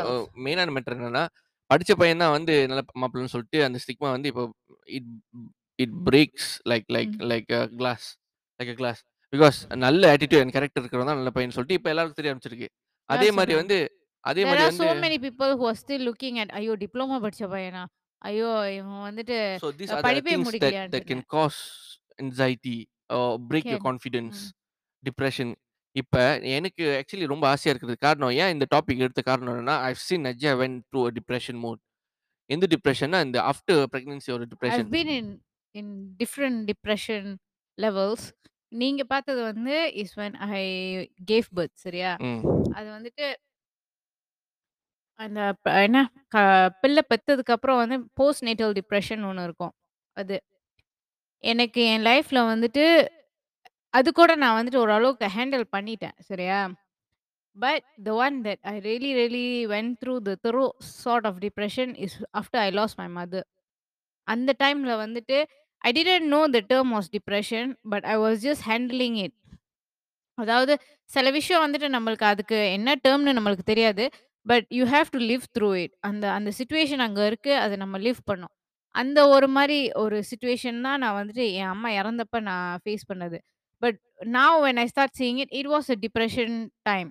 மெயினான 0.45 0.73
மேட்டர் 0.77 0.97
என்னன்னா 0.97 1.23
படிச்ச 1.69 1.93
பையன் 2.01 2.23
தான் 2.23 2.35
வந்து 2.37 2.53
நல்ல 2.71 2.81
மாப்பிள்ளைன்னு 3.03 3.33
சொல்லிட்டு 3.35 3.59
அந்த 3.67 3.77
ஸ்டிக்மா 3.83 4.09
வந்து 4.15 4.29
இப்போ 4.31 4.43
it 4.97 5.09
it 5.79 5.95
breaks 6.07 6.49
like 6.71 6.87
like 6.95 7.13
ம். 7.15 7.25
Like 7.31 7.47
class 7.77 8.07
like 8.59 8.71
class 8.77 9.01
because 9.33 9.57
நல்ல 9.83 10.01
ஆட்டிடியூட் 10.13 10.43
அண்ட் 10.43 10.55
கேரக்டர் 10.55 10.81
இருக்கிறவங்க 10.81 11.09
தான் 11.11 11.19
நல்ல 11.21 11.31
பையன் 11.35 11.55
சொல்லிட்டு 11.55 11.77
இப்போ 11.79 11.89
எல்லாருக்கும் 11.93 12.19
தெரிய 12.19 12.31
ஆரம்பிச்சிருக்கு 12.31 12.69
அதே 13.09 13.29
மாதிரி? 13.31 13.55
வந்து 13.55 13.77
அதே 14.23 14.39
there 14.39 14.47
மாதிரி 14.49 14.63
are 14.63 14.71
வந்து 14.71 14.85
so 14.85 15.01
many 15.03 15.17
people 15.19 15.51
who 15.57 15.65
are 15.65 15.77
still 15.77 16.01
looking 16.01 16.35
at 16.39 16.49
ஐயோ 16.57 16.73
டிப்ளமோ 16.81 17.17
படிச்ச 17.23 17.43
பையனா 17.51 17.83
ஐயோ 18.21 18.49
இவன் 18.75 19.01
வந்துட்டு 19.05 19.37
ஸோ 19.63 19.69
திஸ் 19.79 19.93
அஹ், 19.93 20.03
படிப்பே 20.05 20.33
that 20.33 20.45
முடிக்கலையான்னு 20.45 21.01
can 21.07 21.23
cause 21.33 21.59
anxiety 22.19 22.77
your 23.65 23.65
Can. 23.67 23.83
Confidence 23.83 24.39
ம். 24.41 24.53
டிப்ரெஷன் 25.03 25.51
இப்போ 25.95 26.21
எனக்கு 26.53 26.83
ஆக்சுவலி 26.97 27.27
ரொம்ப 27.31 27.45
ஆசையாக 27.51 27.73
இருக்கிறது 27.73 27.97
காரணம் 28.01 28.33
ஏன் 28.39 28.51
இந்த 28.55 28.65
டாபிக் 28.73 29.03
எடுத்த 29.05 29.21
காரணம் 29.27 29.51
என்னன்னா 29.53 29.75
I've 29.87 30.01
seen 30.03 30.25
Najja 30.27 30.51
went 30.59 30.75
through 30.87 31.01
a 31.05 31.13
depression 31.17 31.59
mode 31.63 31.79
எந்த 32.49 32.65
டிப்ரெஷன்னா 32.73 33.19
இந்த 33.25 33.37
ஆஃப்டர் 33.51 33.79
ப்ரெக்னன்சி 33.93 34.29
ஒரு 34.31 34.43
I've 34.43 34.51
depression 34.53 34.89
been 34.91 35.09
in 35.11 35.27
in 35.79 35.87
different 36.19 36.57
depression 36.65 37.23
levels 37.77 38.23
நீங்க 38.71 39.03
பார்த்தது 39.03 39.41
வந்து 39.41 39.75
is 39.95 40.09
when 40.15 40.33
I 40.53 40.63
gave 41.31 41.45
birth 41.55 41.75
சரியா 41.77 42.11
அது 42.71 42.87
வந்துட்டு 42.89 43.27
அந்த 45.19 45.41
ப- 45.61 45.81
என்ன 45.81 45.99
க 46.27 46.37
பிள்ளை 46.81 47.03
பெத்ததுக்கு 47.09 47.51
அப்புறம் 47.51 47.77
வந்து 47.77 47.97
போஸ்ட் 48.13 48.43
நேட்டல் 48.43 48.75
டிப்ரெஷன் 48.79 49.25
ஒன்று 49.25 49.43
இருக்கும் 49.43 49.73
அது 50.17 50.35
எனக்கு 51.43 51.81
என் 51.85 52.01
லைஃப்ல 52.01 52.39
வந்துட்டு 52.47 52.85
அது 53.93 54.11
கூட 54.11 54.35
நான் 54.35 54.57
வந்துட்டு 54.57 54.75
ஓரளவுக்கு 54.75 55.25
ஹேண்டில் 55.25 55.65
பண்ணிட்டேன். 55.75 56.15
சரியா? 56.19 56.59
But 57.55 57.83
the 58.03 58.13
one 58.15 58.41
that 58.41 58.61
I 58.61 58.77
really 58.79 59.11
really 59.19 59.45
went 59.73 59.95
through 60.01 60.15
the 60.17 60.35
thorough 60.43 60.65
sort 60.77 61.27
of 61.27 61.37
depression 61.37 61.97
is 61.97 62.17
after 62.37 62.61
I 62.65 62.71
lost 62.71 62.99
my 63.01 63.07
mother. 63.17 63.47
அந்த 64.27 64.55
டைம்ல 64.63 64.93
வந்துட்டு 65.05 65.37
I 65.81 65.91
didn't 65.97 66.29
know 66.35 66.47
the 66.55 66.59
term 66.71 66.91
was 66.97 67.09
depression. 67.15 67.69
But 67.89 68.05
I 68.05 68.15
was 68.15 68.39
just 68.47 68.65
handling 68.71 69.17
it. 69.25 69.35
அதாவது 70.33 70.73
சில 71.03 71.31
விஷயம் 71.31 71.63
வந்துட்டு 71.65 71.87
நம்மளுக்கு 71.95 72.23
அதுக்கு 72.23 72.71
என்ன 72.71 72.95
டெர்ம்னு 73.07 73.35
நம்மளுக்கு 73.37 73.65
தெரியாது. 73.71 74.09
But 74.45 74.65
you 74.69 74.85
have 74.85 75.11
to 75.11 75.19
live 75.19 75.43
through 75.55 75.69
it. 75.83 75.93
அந்த 75.99 76.31
அந்த 76.31 76.51
சிச்சுவேஷன் 76.59 77.03
அங்க 77.07 77.25
இருக்கு. 77.25 77.55
அத 77.55 77.75
நம்ம 77.75 77.97
லிவ் 77.97 78.19
பண்ணணும். 78.31 78.53
அந்த 78.91 79.27
ஒரு 79.27 79.47
மாரி 79.47 79.91
ஒரு 79.91 80.23
சிச்சுவேஷன் 80.29 80.81
தான் 80.81 80.99
நான் 80.99 81.17
வந்துட்டு 81.19 81.51
என் 81.51 81.71
அம்மா 81.73 81.89
இறந்தப்ப 81.89 82.39
நான் 82.39 82.79
ஃபேஸ் 82.83 83.07
பண்ணது. 83.13 83.37
But 83.81 83.99
now 84.37 84.57
when 84.65 84.79
I 84.79 84.85
start 84.85 85.15
seeing 85.19 85.35
it, 85.35 85.51
it 85.51 85.67
was 85.67 85.89
a 85.89 85.97
depression 86.05 86.55
time. 86.81 87.09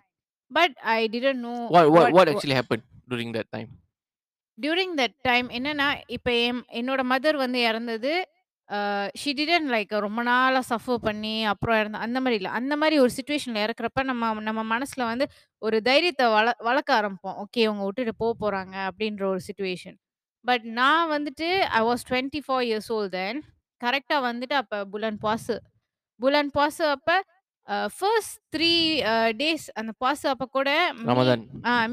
But 0.50 0.76
I 0.82 1.08
didn't 1.12 1.42
know 1.46 1.54
What 1.76 1.86
what 1.86 1.92
what 1.94 2.14
what 2.14 2.28
actually 2.32 2.56
happened 2.60 2.84
during 3.12 3.30
that 3.32 3.48
time? 3.50 3.68
During 4.58 4.94
that 4.96 5.16
time 5.22 5.48
என்னன்னா, 5.48 5.88
இப்ப 6.06 6.32
என் 6.32 6.62
என்னோட 6.80 7.00
மதர் 7.12 7.36
வந்து 7.36 7.60
இறந்தது, 7.60 8.12
அ 8.68 8.78
ஷி 9.14 9.30
டிட்ன்ட் 9.38 9.70
லைக் 9.72 9.92
ரொம்ப 10.04 10.20
நாளா 10.28 10.60
suffer 10.70 11.02
பண்ணி 11.04 11.34
அப்புறம் 11.50 11.76
இறந்தா 11.80 11.98
அந்த 12.06 12.18
மாரி 12.22 12.36
இல்ல. 12.40 12.50
அந்த 12.58 12.74
மாரி 12.76 12.96
ஒரு 12.98 13.12
சிச்சுவேஷன்ல 13.16 13.58
இறக்கிறப்ப 13.66 14.02
நம்ம 14.08 14.30
நம்ம 14.48 14.62
மனசுல 14.72 15.02
வந்து 15.10 15.26
ஒரு 15.62 15.76
தைரியத்த 15.82 16.24
வள 16.34 16.48
வளர்க்க 16.68 16.98
ஆரம்பிப்போம். 16.98 17.36
ஓகே 17.42 17.60
இவங்க 17.66 17.84
விட்டுட்டு 17.86 18.14
போ 18.22 18.28
போறாங்க 18.42 18.74
அப்படின்ற 18.88 19.24
ஒரு 19.32 19.42
சிச்சுவேஷன். 19.48 19.96
பட் 20.44 20.64
நான் 20.78 21.06
வந்துட்டு 21.14 21.48
I 21.78 21.82
was 21.88 22.04
24 22.06 22.34
years 22.68 22.90
old 22.96 23.14
then. 23.16 23.40
கரெக்ட்டா 23.80 24.18
வந்துட்டு 24.28 24.56
அப்ப 24.60 24.82
புலன் 24.92 25.20
பாசு. 25.22 25.56
புலன் 26.20 26.52
பாசு 26.56 26.84
அப்ப 26.94 27.10
அ 27.68 27.76
ஃபர்ஸ்ட் 27.96 28.36
3 28.54 28.72
அ 29.10 29.34
டேஸ் 29.40 29.66
அந்த 29.80 29.92
பாசு 29.98 30.26
அப்ப 30.32 30.46
கூட 30.52 30.70
me 31.00 31.14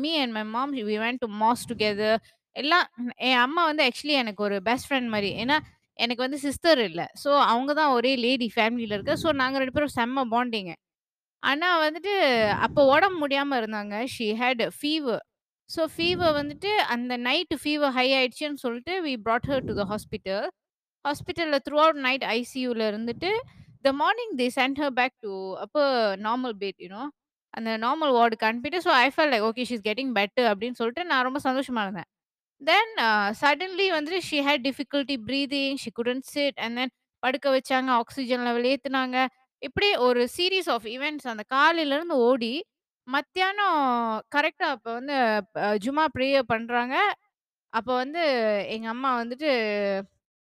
me 0.01 0.11
and 0.21 0.35
my 0.37 0.43
mom 0.51 0.73
we 0.83 0.97
went 0.99 1.21
to 1.23 1.29
mosque 1.41 1.69
together 1.71 2.19
எல்லாம் 2.55 2.85
என் 3.27 3.41
அம்மா 3.45 3.61
வந்து 3.69 3.83
ஆக்சுவலி 3.87 4.15
எனக்கு 4.21 4.41
ஒரு 4.43 4.57
பெஸ்ட் 4.67 4.87
ஃப்ரெண்ட் 4.87 5.09
மாரி. 5.13 5.31
ஏன்னா, 5.43 5.57
எனக்கு 5.99 6.25
வந்து 6.25 6.39
சிஸ்டர் 6.45 6.79
இல்ல. 6.89 7.01
ஸோ 7.23 7.29
அவங்க 7.51 7.71
தான் 7.79 7.93
ஒரே 7.97 8.11
லேடி 8.25 8.47
ஃபேமிலில 8.55 8.95
இருக்க. 8.97 9.15
ஸோ 9.23 9.29
நாங்க 9.41 9.57
2 9.63 9.75
பேரும் 9.75 9.95
செம்ம 9.97 10.25
பாண்டிங்கு. 10.33 10.75
ஆனா 11.43 11.69
வந்துட்டு 11.85 12.13
அப்போ 12.65 12.81
உடம்பு 12.93 13.17
முடியாம 13.23 13.57
இருந்தாங்க. 13.61 13.95
She 14.15 14.27
had 14.41 14.63
fever. 14.79 15.23
So 15.69 15.81
fever 15.95 16.33
வந்துட்டு 16.39 16.71
அந்த 16.95 17.13
நைட் 17.27 17.53
ஃபீவர் 17.63 17.93
ஹை 17.97 18.07
ஆயிடுச்சுன்னு 18.19 18.63
சொல்லிட்டு 18.65 18.95
we 19.07 19.13
brought 19.27 19.49
her 19.51 19.65
to 19.69 19.75
the 19.81 19.85
hospital. 19.93 20.45
ஹாஸ்பிட்டல்ல 21.05 21.57
த்ரூ 21.67 21.77
அவுட் 21.85 22.01
நைட் 22.07 22.25
ஐசியூல 22.37 22.83
இருந்துட்டு, 22.91 23.31
the 23.85 23.91
morning 24.01 24.33
they 24.41 24.47
sent 24.59 24.79
her 24.83 24.95
back 24.99 25.15
to 25.25 25.33
அப்ப 25.65 25.77
நார்மல் 26.27 26.55
பெட் 26.63 26.79
யூ 26.85 26.89
நோ. 26.97 27.03
அந்த 27.53 27.71
நார்மல் 27.85 28.13
வார்டுக்கு 28.17 28.47
அனுப்பிட்டு 28.49 28.79
so 28.85 28.91
I 29.03 29.07
fall 29.15 29.31
like 29.33 29.45
okay 29.49 29.65
she 29.69 29.75
is 29.77 29.87
getting 29.89 30.13
better 30.19 30.47
அப்படின்னு 30.51 30.79
சொல்லிட்டு 30.81 31.03
நான் 31.11 31.25
ரொம்ப 31.27 31.39
சந்தோஷமா 31.47 31.81
இருந்தேன். 31.85 32.09
தென் 32.69 32.91
சடன்லி 33.41 33.85
uh, 33.87 33.93
வந்துட்டு 33.95 34.19
she 34.27 34.37
had 34.47 34.65
difficulty 34.67 35.15
breathing 35.27 35.77
she 35.83 35.89
couldn't 35.99 36.27
sit 36.33 36.59
and 36.65 36.77
then 36.79 36.93
படுக்க 37.23 37.47
வச்சாங்க, 37.55 37.89
ஆக்சிஜன் 38.01 38.43
லெவல் 38.47 38.67
ஏற்றுனாங்க 38.71 39.17
இப்படி 39.61 39.89
ஒரு 40.07 40.21
சீரிஸ் 40.35 40.69
ஆஃப் 40.75 40.87
ஈவெண்ட்ஸ் 40.95 41.27
அந்த 41.33 41.43
காலையிலருந்து 41.55 42.15
ஓடி, 42.29 42.53
மத்தியானம் 43.07 43.79
கரெக்டாக 44.35 44.75
அப்போ 44.75 44.91
வந்து 44.99 45.15
ஜுமா 45.85 46.05
ஜும்மா 46.15 46.41
பண்ணுறாங்க 46.53 46.95
அப்போ 47.73 47.93
வந்து 48.03 48.23
எங்கள் 48.75 48.93
அம்மா 48.95 49.11
வந்துட்டு 49.21 49.49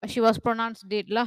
ஷி 0.03 0.19
வாஸ் 0.25 0.41
ப்ரொனான்ஸ் 0.45 0.83
டேட்ல 0.93 1.21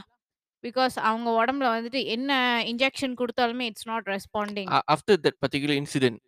பிகாஸ் 0.65 0.95
அவங்க 1.09 1.31
உடம்புல 1.41 1.69
வந்துட்டு 1.77 2.01
என்ன 2.17 2.31
இன்ஜெக்ஷன் 2.73 3.17
கொடுத்தாலுமே 3.21 3.67
it's 3.71 3.89
not 3.93 4.09
responding. 4.15 4.71
After 4.71 4.85
after 4.95 5.17
that 5.25 5.37
particular 5.45 5.77
incident, 5.83 6.19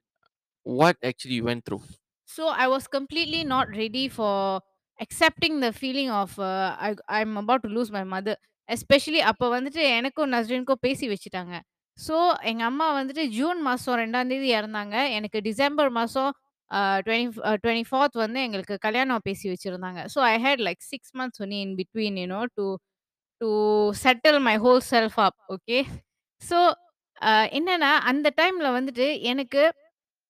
what 0.67 0.97
actually 1.11 1.39
you 1.41 1.47
went 1.51 1.65
through? 1.69 1.83
So 2.29 2.49
I 2.49 2.67
was 2.69 2.87
completely 2.89 3.45
not 3.45 3.69
ready 3.71 4.09
for 4.09 4.61
accepting 5.01 5.61
the 5.61 5.73
feeling 5.73 6.11
of 6.13 6.39
uh, 6.41 6.75
I 6.79 6.95
I'm 7.09 7.37
about 7.37 7.63
to 7.65 7.69
lose 7.71 7.91
my 7.91 8.05
mother. 8.15 8.37
Especially 8.69 9.21
அப்போ 9.31 9.47
வந்துட்டு 9.55 9.83
எனக்கும் 9.99 10.33
நஸ்ரீனுக்கும் 10.35 10.81
பேசி 10.87 11.07
வச்சுட்டாங்க. 11.11 11.55
So 11.99 12.17
எங்கள் 12.51 12.69
அம்மா 12.71 12.87
வந்துட்டு 12.97 13.25
June 13.37 13.61
மாசம் 13.67 13.97
2ஆம் 14.01 14.31
தேதி 14.33 14.49
இறந்தாங்க. 14.59 14.95
எனக்கு 15.19 15.39
டிசம்பர் 15.49 15.91
மாதம் 15.99 16.33
டுவெண்ட்டி 17.07 17.29
டுவெண்ட்டி 17.65 17.87
ஃபோர்த் 17.91 18.17
வந்து 18.23 18.39
எங்களுக்கு 18.47 18.77
கல்யாணம் 18.87 19.25
பேசி 19.29 19.47
வச்சுருந்தாங்க 19.53 20.01
so 20.15 20.19
I 20.31 20.35
had 20.47 20.63
like 20.69 20.83
six 20.93 21.15
months 21.21 21.43
only 21.45 21.59
in 21.67 21.75
between 21.81 22.19
you know 22.23 22.41
to 22.59 22.65
to 22.65 22.67
to 23.41 23.51
settle 24.05 24.41
my 24.49 24.57
whole 24.67 24.83
self 24.93 25.19
up 25.27 25.39
okay. 25.57 25.79
So 26.43 26.59
என்னென்னா 27.19 27.35
என்னன்னா 27.59 27.93
அந்த 28.11 28.29
டைமில் 28.41 28.75
வந்துட்டு 28.79 29.07
எனக்கு 29.33 29.63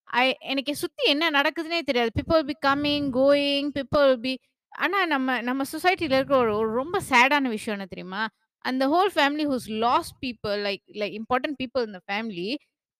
ஐ 0.07 0.25
எனக்கு 0.51 0.73
சுத்தி 0.75 1.03
என்ன 1.13 1.29
நடக்குதுன்னே 1.29 1.79
தெரியாது. 1.89 2.11
People 2.17 2.43
be 2.49 2.55
coming, 2.67 3.07
going, 3.19 3.69
people 3.77 4.11
be 4.25 4.33
ஆனா 4.71 4.99
நம்ம 5.05 5.41
நம்ம 5.41 5.61
சொசைட்டில 5.73 6.15
இருக்கிற 6.17 6.37
ஒரு 6.37 6.51
ஒரு 6.57 6.69
ரொம்ப 6.81 6.97
சேடான 7.11 7.49
விஷயம் 7.55 7.75
என்ன 7.77 7.87
தெரியுமா? 7.93 8.23
அந்த 8.65 8.83
whole 8.93 9.11
family 9.15 9.45
who's 9.51 9.67
lost 9.85 10.15
people 10.23 10.57
like 10.67 10.83
like 11.01 11.15
important 11.21 11.57
people 11.61 11.85
in 11.89 12.01
family 12.09 12.49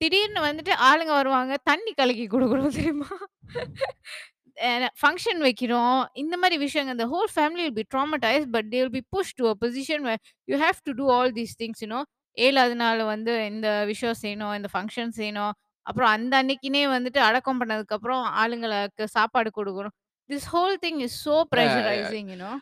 திடீர்னு 0.01 0.41
வந்துட்டு 0.47 0.73
ஆளுங்க 0.89 1.13
வருவாங்க. 1.19 1.53
தண்ணி 1.63 1.91
கலக்கி 1.99 2.25
குடுக்குறோம் 2.27 2.77
தெரியுமா? 2.79 3.09
அ 4.57 4.69
ஃபங்ஷன் 5.01 5.41
வைக்கிறோம். 5.47 5.99
இந்த 6.23 6.35
மாரி 6.43 6.57
விஷயங்கள் 6.65 6.95
இந்த 6.97 7.07
whole 7.13 7.31
family 7.35 7.63
will 7.65 7.77
be 7.79 7.85
traumatized 7.95 8.47
but 8.55 8.69
they 8.73 8.79
will 8.83 8.95
be 8.97 9.03
pushed 9.15 9.35
to 9.39 9.45
a 9.51 9.55
position 9.63 10.03
where 10.07 10.19
you 10.47 10.57
have 10.65 10.77
to 10.87 10.93
do 11.01 11.07
all 11.15 11.29
these 11.39 11.53
things 11.61 11.79
you 11.85 11.89
7வது 12.37 12.75
நாள் 12.81 13.01
வந்து 13.13 13.33
இந்த 13.51 13.67
விஷயம் 13.91 14.17
செய்யணும், 14.23 14.53
இந்த 14.59 14.69
ஃபங்ஷன் 14.73 15.13
செய்யணும். 15.19 15.53
அப்புறம் 15.89 16.11
அந்த 16.15 16.33
அன்னைக்குன்னே 16.41 16.83
வந்துட்டு 16.95 17.19
அடக்கம் 17.27 17.59
பண்ணதுக்கப்புறம் 17.61 18.23
ஆளுங்களுக்கு 18.41 19.05
சாப்பாடு 19.17 19.49
குடுக்கணும். 19.57 19.95
This 20.29 20.47
whole 20.53 20.77
thing 20.85 20.99
is 21.07 21.19
so 21.25 21.35
Yeah, 21.35 21.43
yeah. 21.43 21.51
Pressurising 21.53 22.31
you 22.33 22.39
know. 22.45 22.53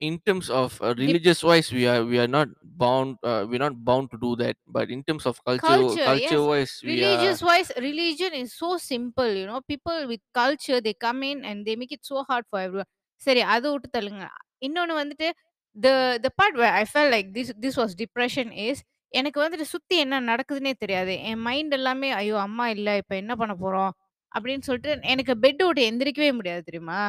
In 0.00 0.14
terms 0.28 0.46
of 0.60 0.70
uh, 0.80 0.88
Dep 0.88 1.00
religious 1.02 1.40
wise, 1.48 1.68
we 1.76 1.82
are 1.90 2.00
we 2.12 2.16
are 2.22 2.30
not 2.36 2.48
bound. 2.80 3.10
Uh, 3.30 3.42
we're 3.48 3.60
not 3.64 3.76
bound 3.88 4.06
to 4.12 4.18
do 4.24 4.30
that. 4.40 4.56
But 4.76 4.86
in 4.94 5.00
terms 5.08 5.24
of 5.30 5.34
culture, 5.48 5.68
Culture, 5.74 6.06
culture 6.08 6.40
yes. 6.40 6.48
wise, 6.52 6.72
we 6.82 6.88
are. 6.88 6.96
Religious 6.96 7.40
wise, 7.48 7.70
religion 7.86 8.32
is 8.40 8.50
so 8.62 8.70
simple, 8.86 9.30
you 9.40 9.46
know. 9.50 9.60
People 9.72 9.98
with 10.12 10.22
culture, 10.40 10.80
they 10.86 10.94
come 11.06 11.20
in 11.30 11.38
and 11.50 11.58
they 11.68 11.76
make 11.82 11.92
it 11.98 12.02
so 12.10 12.24
hard 12.30 12.46
for 12.50 12.60
everyone. 12.66 12.90
சரி 13.26 13.42
அத 13.54 13.64
விட்டு 13.72 13.88
தள்ளுங்க. 13.96 14.24
இன்னொன்னு 14.66 14.94
வந்துட்டு 15.02 15.28
the 15.76 15.94
the 16.24 16.32
part 16.40 16.56
where 16.62 16.74
I 16.80 16.84
felt 16.94 17.10
like 17.16 17.28
this 17.36 17.50
this 17.66 17.76
was 17.82 17.90
depression 18.04 18.48
is 18.68 18.78
எனக்கு 19.14 19.38
வந்துட்டு 19.42 19.66
சுத்தி 19.72 19.96
என்ன 19.98 20.20
நடக்குதுன்னே 20.28 20.72
தெரியாது. 20.78 21.12
என் 21.28 21.42
மைண்ட் 21.42 21.74
எல்லாமே 21.74 22.08
ஐயோ! 22.14 22.36
அம்மா 22.42 22.64
இல்ல. 22.68 22.90
இப்ப 23.02 23.14
என்ன 23.16 23.32
பண்ண 23.36 23.54
போறோம்? 23.60 23.92
அப்படின்னு 24.32 24.64
சொல்லிட்டு 24.68 24.92
எனக்கு 25.12 25.32
பெட்ட 25.44 25.60
விட்டு 25.66 25.82
எந்திரிக்கவே 25.88 26.30
முடியாது 26.34 26.62
தெரியுமா? 26.64 27.00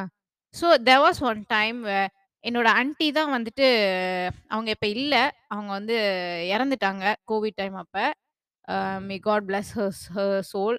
So 0.56 0.68
there 0.84 1.04
was 1.04 1.22
one 1.26 1.42
time 1.54 1.78
where 1.88 2.10
என்னோட 2.44 2.68
ஆன்டி 2.78 3.08
தான் 3.12 3.32
வந்துட்டு 3.36 3.68
அவங்க 4.52 4.70
இப்ப 4.76 4.88
இல்ல. 4.96 5.14
அவங்க 5.50 5.72
வந்து 5.74 5.96
இறந்துட்டாங்க. 6.54 7.04
கோவிட் 7.30 7.58
டைம் 7.58 7.76
அப்ப. 7.84 7.96
A 8.68 8.76
may 9.04 9.18
God 9.26 9.48
bless 9.50 9.72
her 9.78 9.94
her 10.16 10.44
soul. 10.52 10.78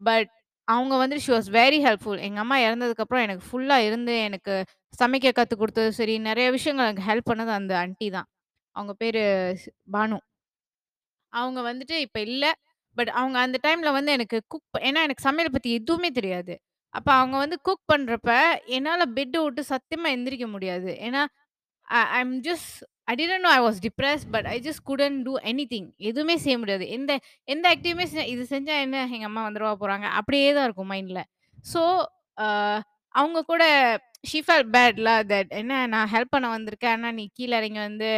But 0.00 0.30
அவங்க 0.68 0.94
வந்து 1.02 1.16
ஷி 1.24 1.32
வாஸ் 1.32 1.50
வெரி 1.56 1.80
ஹெல்ப்ஃபுல். 1.86 2.20
எங்க 2.28 2.40
அம்மா 2.44 2.56
இறந்ததுக்கப்புறம் 2.66 3.24
எனக்கு 3.26 3.44
ஃபுல்லா 3.48 3.78
இருந்து 3.88 4.14
எனக்கு 4.28 4.54
சமைக்க 4.94 5.32
கத்துக் 5.34 5.62
குடுத்ததும் 5.62 5.98
சரி, 6.00 6.16
நெறைய 6.28 6.48
விஷயங்கள் 6.56 6.86
எனக்கு 6.86 7.06
ஹெல்ப் 7.10 7.30
பண்ணது 7.30 7.52
அந்த 7.58 7.74
ஆன்டி 7.82 8.08
தான். 8.12 8.28
அவங்க 8.76 8.94
பேரு 9.02 9.22
ஸ் 9.60 9.66
பானு. 9.94 10.18
அவங்க 11.36 11.60
வந்துட்டு 11.68 11.96
இப்ப 12.06 12.18
இல்ல. 12.28 12.44
பட் 12.96 13.10
அவங்க 13.16 13.36
அந்த 13.40 13.56
டைம்ல 13.64 13.90
வந்து 13.96 14.12
எனக்கு 14.12 14.38
குக் 14.48 14.66
ஏன்னா 14.82 15.00
எனக்கு 15.06 15.26
சமையல் 15.26 15.54
பத்தி 15.54 15.70
எதுவுமே 15.78 16.10
தெரியாது. 16.12 16.54
அப்ப 16.94 17.08
அவங்க 17.16 17.36
வந்து 17.38 17.56
குக் 17.62 17.84
பண்றப்ப, 17.92 18.30
என்னால 18.76 19.02
பெட்ட 19.16 19.36
விட்டு 19.42 19.62
சத்தியமா 19.72 20.08
எந்திரிக்க 20.16 20.46
முடியாது. 20.52 20.90
ஏன்னா 21.06 21.22
I 21.88 22.02
I'm 22.18 22.34
just 22.46 22.72
I 23.08 23.14
didn't 23.18 23.44
know 23.44 23.52
I 23.52 23.62
was 23.64 23.80
depress 23.84 24.24
but 24.34 24.46
I 24.48 24.58
just 24.62 24.82
couldn't 24.90 25.20
do 25.26 25.34
anything. 25.50 25.88
எதுவுமே 26.10 26.36
செய்ய 26.44 26.56
முடியாது. 26.62 26.86
எந்த 26.96 27.12
எந்த 27.48 27.64
ஆக்டிவிட்டியுமே 27.72 28.06
செ 28.14 28.24
இது 28.34 28.44
செஞ்சா 28.52 28.76
என்ன 28.84 28.96
எங்க 29.10 29.28
அம்மா 29.30 29.44
வந்துடுவா 29.48 29.74
போறாங்க. 29.82 30.06
அப்படியே 30.20 30.48
தான் 30.52 30.66
இருக்கும் 30.68 30.92
மைண்ட்ல. 30.94 31.22
ஸோ 31.64 31.82
அ 32.38 32.46
அவங்க 33.14 33.40
கூட 33.44 33.64
ஷி 34.24 34.40
ஃபெல்ட் 34.46 34.70
பேட்ல 34.74 35.10
தட் 35.30 35.50
என்ன 35.58 35.74
நான் 35.92 36.12
ஹெல்ப் 36.14 36.34
பண்ண 36.34 36.46
வந்திருக்கேன். 36.52 36.96
ஆனா 36.96 37.10
நீ 37.18 37.24
கீழ 37.36 37.52
இறங்கி 37.60 37.80
வந்து 37.82 38.10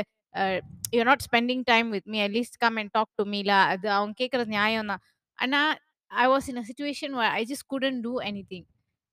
you 0.96 1.02
not 1.02 1.24
spending 1.28 1.62
time 1.64 1.90
with 1.90 2.08
me. 2.14 2.18
At least 2.26 2.58
come 2.58 2.76
and 2.76 2.92
talk 2.98 3.12
to 3.16 3.24
மீலா. 3.34 3.60
அது 3.74 3.86
அவங்க 3.90 4.14
கேட்கறது 4.22 4.50
நியாயம் 4.58 4.90
தான். 4.92 5.02
ஆனா 5.38 5.60
I 6.10 6.26
was 6.34 6.48
in 6.50 6.60
a 6.62 6.64
situation 6.70 7.14
I 7.38 7.42
just 7.50 7.66
couldn't 7.66 8.00
do 8.00 8.12
anything 8.52 8.66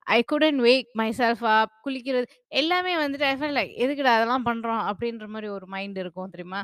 I 0.08 0.18
couldn't 0.32 0.60
wake 0.68 0.90
myself 1.18 1.44
up 1.52 1.72
குளிக்கிறது 1.86 2.26
எல்லாமே 2.62 2.94
வந்துட்டு 3.04 3.26
ஐ 3.30 3.36
ஃபெல்ட் 3.40 3.58
லைக் 3.60 3.72
எதுக்குடா 3.84 4.12
அதெல்லாம் 4.18 4.46
பண்ணுறோம் 4.46 4.84
அப்படின்ற 4.90 5.28
மாதிரி 5.28 5.48
ஒரு 5.48 5.68
மைண்ட் 5.68 5.98
இருக்கும் 5.98 6.34
தெரியுமா? 6.36 6.62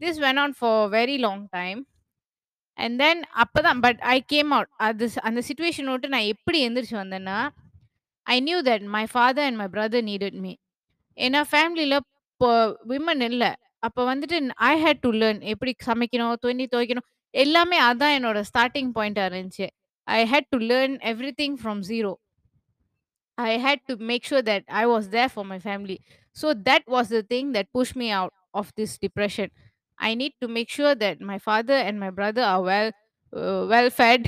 This 0.00 0.20
went 0.26 0.40
on 0.44 0.54
for 0.58 0.82
very 0.90 1.16
long 1.18 1.44
time. 1.50 1.80
And 2.78 2.96
then 2.98 3.20
அப்பதான் 3.42 3.80
பட் 3.80 4.00
ஐ 4.14 4.16
கேம் 4.32 4.50
அவுட். 4.50 4.70
அது 4.86 5.08
அந்த 5.28 5.40
சுச்சுவேஷன் 5.48 5.90
விட்டு 5.90 6.08
நான் 6.08 6.30
எப்படி 6.34 6.58
எந்திரிச்சு 6.68 6.96
வந்தேன்னா, 7.02 7.38
I 8.26 8.36
knew 8.40 8.58
that 8.70 8.86
my 8.96 9.04
father 9.12 9.46
and 9.48 9.60
my 9.62 9.68
brother 9.74 10.06
needed 10.10 10.38
me. 10.44 10.52
ஏன்னா 11.18 11.42
ஃபேமிலியில் 11.52 11.98
இப்போ 11.98 12.50
விமன் 12.88 13.22
இல்லை 13.30 13.50
அப்ப 13.86 14.04
வந்துட்டு 14.10 14.36
ஐ 14.70 14.72
ஹேட் 14.84 15.02
டூ 15.04 15.10
லேர்ன் 15.22 15.40
எப்படி 15.52 15.72
சமைக்கணும், 15.86 16.34
துணி 16.44 16.66
துவைக்கணும். 16.74 17.08
எல்லாமே 17.44 17.78
அதான் 17.90 18.16
என்னோட 18.18 18.38
ஸ்டார்ட்டிங் 18.50 18.92
பாயிண்ட்டா 18.98 19.24
இருந்துச்சு. 19.30 19.66
I 20.18 20.20
had 20.32 20.50
to 20.52 20.58
learn 20.72 20.94
everything 21.12 21.56
from 21.62 21.82
0. 21.92 22.12
I 23.38 23.52
had 23.64 23.78
to 23.88 23.94
make 24.10 24.24
sure 24.28 24.42
that 24.48 24.62
I 24.80 24.86
was 24.90 25.04
there 25.14 25.30
for 25.34 25.44
my 25.52 25.58
family. 25.68 25.96
So 26.40 26.46
that 26.68 26.82
was 26.94 27.06
the 27.14 27.22
thing 27.32 27.46
that 27.54 27.66
pushed 27.76 27.96
me 28.02 28.08
out 28.18 28.32
of 28.60 28.66
this 28.78 28.92
depression. 29.04 29.48
I 29.98 30.14
need 30.20 30.34
to 30.42 30.48
make 30.56 30.70
sure 30.76 30.94
that 31.02 31.16
my 31.30 31.38
father 31.46 31.78
and 31.86 31.96
my 32.04 32.10
brother 32.18 32.44
are 32.52 32.62
well 32.68 32.88
uh, 33.32 33.62
well 33.72 33.88
fed, 33.98 34.22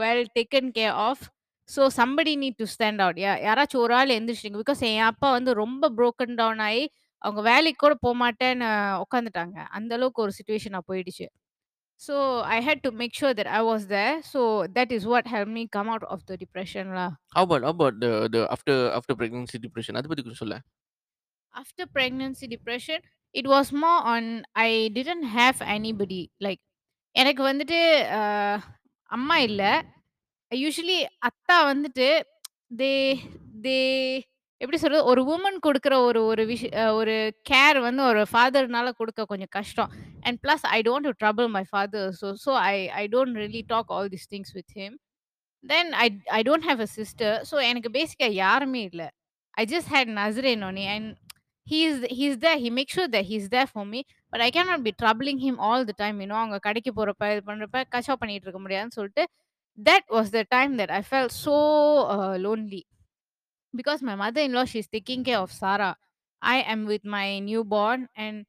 well 0.00 0.20
taken 0.38 0.64
care 0.78 0.94
of. 1.08 1.18
So 1.68 1.88
somebody 1.98 2.34
need 2.44 2.56
to 2.62 2.66
stand 2.74 3.00
out. 3.04 3.16
Yeah, 3.24 3.36
யாராச்சும் 3.46 3.82
ஒரு 3.84 3.94
ஆள் 4.00 4.14
எந்திரிச்சிங்க. 4.18 4.60
Because 4.62 4.82
என் 4.90 5.04
அப்பா 5.10 5.30
வந்து 5.36 5.52
ரொம்ப 5.62 5.90
broken 5.98 6.30
down 6.40 6.58
ஆயி, 6.68 6.82
அவங்க 7.26 7.40
வேலைக்கு 7.50 7.80
கூட 7.84 7.94
போமாட்டேன்னு 8.06 8.68
உட்காந்துட்டாங்க. 9.04 9.56
அந்த 9.78 9.92
அளவுக்கு 9.98 10.24
ஒரு 10.24 10.32
சிச்சுவேஷனா 10.38 10.80
போயிடுச்சு. 10.90 11.26
So 12.04 12.14
I 12.54 12.58
had 12.66 12.78
to 12.84 12.90
make 13.00 13.14
sure 13.18 13.32
that 13.38 13.48
I 13.58 13.60
was 13.70 13.82
there. 13.92 14.14
So 14.30 14.40
that 14.76 14.88
is 14.96 15.02
what 15.12 15.24
helped 15.32 15.52
me 15.56 15.62
come 15.76 15.88
out 15.94 16.04
of 16.14 16.20
the 16.28 16.36
depression 16.42 16.86
lah. 16.98 17.10
How 17.36 17.44
about 17.46 17.62
how 17.66 17.74
about 17.76 17.96
the 18.04 18.12
the 18.34 18.40
after 18.54 18.76
after 18.98 19.14
pregnancy 19.20 19.58
depression? 19.66 19.96
அத 19.98 20.08
பத்தி 20.10 20.24
கொஞ்சம் 20.24 20.42
சொல்லேன். 20.44 20.64
After 21.60 21.84
pregnancy 21.96 22.46
depression, 22.54 22.98
it 23.40 23.46
was 23.54 23.68
more 23.84 24.00
on 24.14 24.24
I 24.66 24.70
didn't 24.98 25.26
have 25.38 25.58
anybody. 25.76 26.22
Like 26.46 26.62
எனக்கு 27.16 27.42
வந்துட்டு 27.50 27.80
அம்மா 29.16 29.36
இல்ல. 29.48 29.62
Usually 30.64 30.98
அத்தா 31.28 31.56
வந்துட்டு 31.70 32.08
தே 32.80 32.92
தே 33.66 33.78
எப்படி 34.62 34.78
சொல்றது? 34.82 35.04
ஒரு 35.12 35.22
உமன் 35.34 35.58
கொடுக்குற 35.66 35.94
ஒரு 36.08 36.20
ஒரு 36.32 36.42
விஷ 36.50 36.64
ஒரு 37.00 37.14
கேர் 37.50 37.78
வந்து 37.86 38.02
ஒரு 38.10 38.22
ஃபாதர்னால 38.32 38.90
கொடுக்க 39.00 39.26
கொஞ்சம் 39.32 39.52
கஷ்டம். 39.58 39.90
And 40.26 40.38
plus 40.44 40.66
I 40.76 40.80
don't 40.88 41.08
to 41.08 41.14
trouble 41.22 41.48
my 41.56 41.64
father. 41.70 42.10
So 42.20 42.28
so 42.44 42.52
I 42.72 42.74
I 43.02 43.04
don't 43.16 43.40
really 43.44 43.64
talk 43.74 43.90
all 43.96 44.10
this 44.14 44.28
things 44.34 44.54
with 44.58 44.72
him. 44.80 44.94
Then 45.64 45.90
I 46.04 46.06
I 46.38 46.42
don't 46.50 46.68
have 46.70 46.82
a 46.86 46.90
sister. 46.98 47.36
So 47.50 47.56
எனக்கு 47.70 47.90
பேசிக்காக 47.98 48.34
யாருமே 48.46 48.82
இல்ல. 48.90 49.04
I 49.54 49.64
just 49.66 49.88
had 49.94 50.08
he 51.66 51.80
is 51.88 51.98
he 52.10 52.22
is 52.28 52.36
he's 52.36 52.36
there. 52.44 52.60
Make 52.78 52.92
sure 52.94 53.10
the 53.16 53.18
he 53.28 53.34
is 53.40 53.50
there 53.54 53.68
for 53.72 53.86
me 53.90 54.00
but 54.32 54.42
I 54.46 54.48
can 54.54 54.68
not 54.70 54.84
be 54.86 54.92
troubling 55.02 55.40
him 55.44 55.58
all 55.68 55.84
the 55.90 55.92
time 56.00 56.16
இன்னும் 56.24 56.40
அவங்க 56.40 56.58
கடைக்கு 56.66 56.90
போகிறப்ப 56.96 57.28
இது 57.32 57.42
பண்ணுறப்ப 57.50 57.82
கச்சா 57.94 58.14
பண்ணிட்டு 58.22 58.46
இருக்க 58.46 58.60
முடியாதுன்னு 58.64 58.96
சொல்லிட்டு 58.98 59.24
that 59.78 60.04
was 60.16 60.32
the 60.36 60.42
time 60.56 60.72
that 60.80 60.94
I 60.98 61.00
fell 61.08 61.30
so 61.44 61.54
lonely 62.44 62.82
because 63.80 64.00
my 64.08 64.16
mother-in-law 64.22 64.64
she's 64.72 64.88
taking 64.96 65.22
care 65.28 65.42
of 65.46 65.52
Sarah. 65.62 65.94
I 66.42 66.56
am 66.72 66.84
with 66.90 67.04
my 67.14 67.26
newborn 67.72 68.04
and 68.22 68.40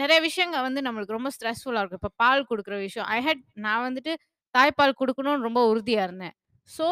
நிறைய 0.00 0.18
விஷயங்கள் 0.26 0.64
வந்து 0.66 0.80
நம்மளுக்கு 0.86 1.16
ரொம்ப 1.16 1.30
ஸ்ட்ரெஸ்ஃபுல்லாக 1.34 1.82
இருக்கும். 1.82 2.00
இப்போ 2.02 2.12
பால் 2.22 2.46
கொடுக்குற 2.50 2.76
விஷயம். 2.84 3.06
ஐ 3.14 3.18
ஹேட் 3.26 3.42
நான் 3.64 3.84
வந்துட்டு 3.86 4.12
தாய்ப்பால் 4.54 4.96
கொடுக்கணும்னு 5.00 5.46
ரொம்ப 5.48 5.60
உறுதியாக 5.72 6.06
இருந்தேன். 6.08 6.34
So 6.76 6.86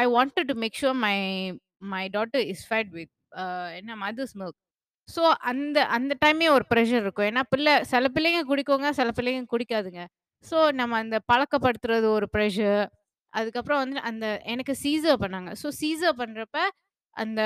I 0.00 0.04
want 0.14 0.42
to 0.50 0.56
make 0.64 0.78
sure 0.80 0.98
my 1.06 1.16
my 1.92 2.02
daughter 2.16 2.44
is 2.52 2.64
fight 2.68 2.90
with 2.98 3.12
என்ன 3.78 3.96
மதர்ஸ் 4.04 4.34
மில்க். 4.40 4.58
ஸோ 5.08 5.22
அந்த 5.50 5.86
அந்த 5.96 6.12
டைமே 6.24 6.46
ஒரு 6.56 6.64
ப்ரெஷர் 6.72 7.02
இருக்கும். 7.06 7.28
ஏன்னா 7.30 7.44
பிள்ளை 7.54 7.74
சில 7.92 8.08
பிள்ளைங்க 8.16 8.42
குடிக்கோங்க 8.50 8.90
சில 9.00 9.10
பிள்ளைங்க 9.18 9.44
குடிக்காதுங்க. 9.54 10.04
ஸோ 10.44 10.58
நம்ம 10.80 10.98
அந்த 11.04 11.18
பழக்கப்படுத்துறது 11.32 12.08
ஒரு 12.18 12.28
ப்ரெஷர். 12.36 12.84
அதுக்கப்புறம் 13.32 13.82
வந்து 13.84 14.00
அந்த 14.10 14.26
எனக்கு 14.52 14.74
சீசர் 14.84 15.22
பண்ணாங்க. 15.24 15.50
ஸோ 15.62 15.68
சீசர் 15.82 16.18
பண்ணுறப்ப 16.22 16.58
அந்த 17.16 17.40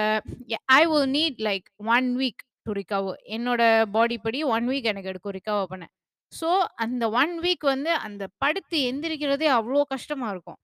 I 0.78 0.82
will 0.92 1.10
need 1.18 1.38
like 1.48 1.66
one 1.96 2.08
week 2.20 2.42
to 2.66 2.72
recover. 2.80 3.18
என்னோட 3.36 3.62
பாடி 3.96 4.16
படி 4.26 4.40
ஒன் 4.54 4.66
வீக் 4.72 4.90
எனக்கு 4.92 5.10
எடுக்கும் 5.12 5.36
ரிகவர் 5.38 5.70
பண்ண. 5.72 5.84
ஸோ 6.32 6.48
அந்த 6.84 7.04
ஒன் 7.20 7.34
வீக் 7.44 7.64
வந்து 7.74 7.92
அந்த 8.06 8.24
படுத்து 8.42 8.78
எந்திரிக்கிறதே 8.90 9.48
அவ்வளோ 9.58 9.84
கஷ்டமாக 9.94 10.32
இருக்கும். 10.34 10.58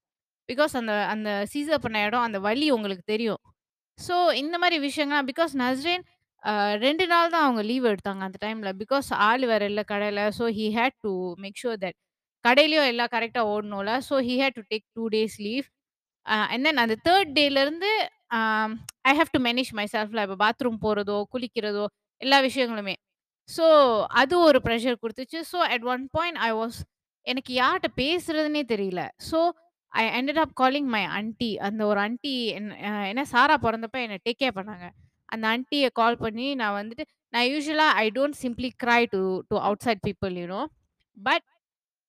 பிகாஸ் 0.48 0.74
அந்த 0.80 0.92
அந்த 1.14 1.30
சீசர் 1.52 1.84
பண்ண 1.84 2.02
இடம் 2.08 2.26
அந்த 2.28 2.38
வலி 2.48 2.66
உங்களுக்கு 2.76 3.04
தெரியும். 3.14 3.40
ஸோ 3.98 4.16
இந்த 4.42 4.54
மாதிரி 4.62 4.76
விஷயங்கள்லாம் 4.86 5.28
பிகாஸ் 5.32 5.52
நஸ்ரீன் 5.62 6.04
ரெண்டு 6.84 7.04
நாள் 7.12 7.32
தான் 7.34 7.44
அவங்க 7.46 7.62
லீவ் 7.70 7.86
எடுத்தாங்க 7.92 8.22
அந்த 8.26 8.38
டைமில் 8.44 8.76
பிகாஸ் 8.82 9.08
ஆள் 9.28 9.44
வேற 9.52 9.62
இல்லை 9.70 9.84
கடையில் 9.92 10.22
so 10.38 10.44
he 10.58 10.66
had 10.78 10.96
to 11.06 11.12
make 11.44 11.60
sure 11.62 11.78
that 11.84 11.98
கடையிலயும் 12.44 12.90
எல்லாம் 12.92 13.12
கரெக்ட்டா 13.14 13.42
ஓடணும்ல. 13.52 13.92
So 14.08 14.14
he 14.28 14.34
had 14.42 14.58
to 14.58 14.64
take 14.72 14.86
2 14.90 15.06
days 15.14 15.36
leave. 15.46 15.66
Uh 16.26 16.36
and 16.52 16.66
then 16.68 16.82
அந்த 16.84 16.96
3 17.02 17.16
டேலருந்து 17.38 17.90
அ 18.32 18.40
I 19.04 19.14
have 19.18 19.32
to 19.36 19.40
manage 19.48 19.72
my 19.80 19.86
செல்ஃப்ல. 19.94 20.22
இப்ப 20.26 20.38
பாத்ரூம் 20.44 20.78
போறதோ, 20.84 21.18
குளிக்கிறதோ 21.34 21.84
எல்லா 22.22 22.38
விஷயங்களுமே. 22.48 22.94
ஸோ 23.48 23.66
அது 24.22 24.34
ஒரு 24.48 24.58
pressure 24.66 25.02
குடுத்துச்சு. 25.02 25.40
So 25.52 25.58
at 25.74 25.86
one 25.94 26.04
point 26.16 26.40
I 26.40 26.52
was 26.54 26.78
எனக்கு 27.26 27.52
யார்ட்ட 27.56 27.88
பேசுறதுன்னே 28.00 28.62
தெரியல. 28.72 29.00
So 29.30 29.38
I 29.92 30.04
ended 30.18 30.40
up 30.44 30.54
calling 30.60 30.90
my 30.94 31.04
aunty. 31.18 31.50
அந்த 31.68 31.82
ஒரு 31.90 32.00
ஆன்டி 32.06 32.34
என் 32.58 32.70
அ 32.88 32.92
ஏன்னா 33.10 33.24
சாரா 33.34 33.56
பொறந்தப்ப 33.64 33.98
என்ன 34.06 34.18
டேக் 34.26 34.40
கேர் 34.42 34.58
பண்ணாங்க. 34.58 34.86
அந்த 35.28 35.44
ஆன்டிய 35.52 35.86
கால் 36.00 36.18
பண்ணி 36.18 36.48
நான் 36.60 36.78
வந்துட்டு 36.80 37.04
நான் 37.32 37.48
யூசுவலா 37.52 37.86
I 38.02 38.06
don't 38.16 38.38
simply 38.42 38.70
cry 38.82 39.02
to 39.14 39.20
to 39.50 39.56
outside 39.68 40.02
people 40.06 40.34
you 40.40 40.46
know. 40.52 40.62
But 41.16 41.46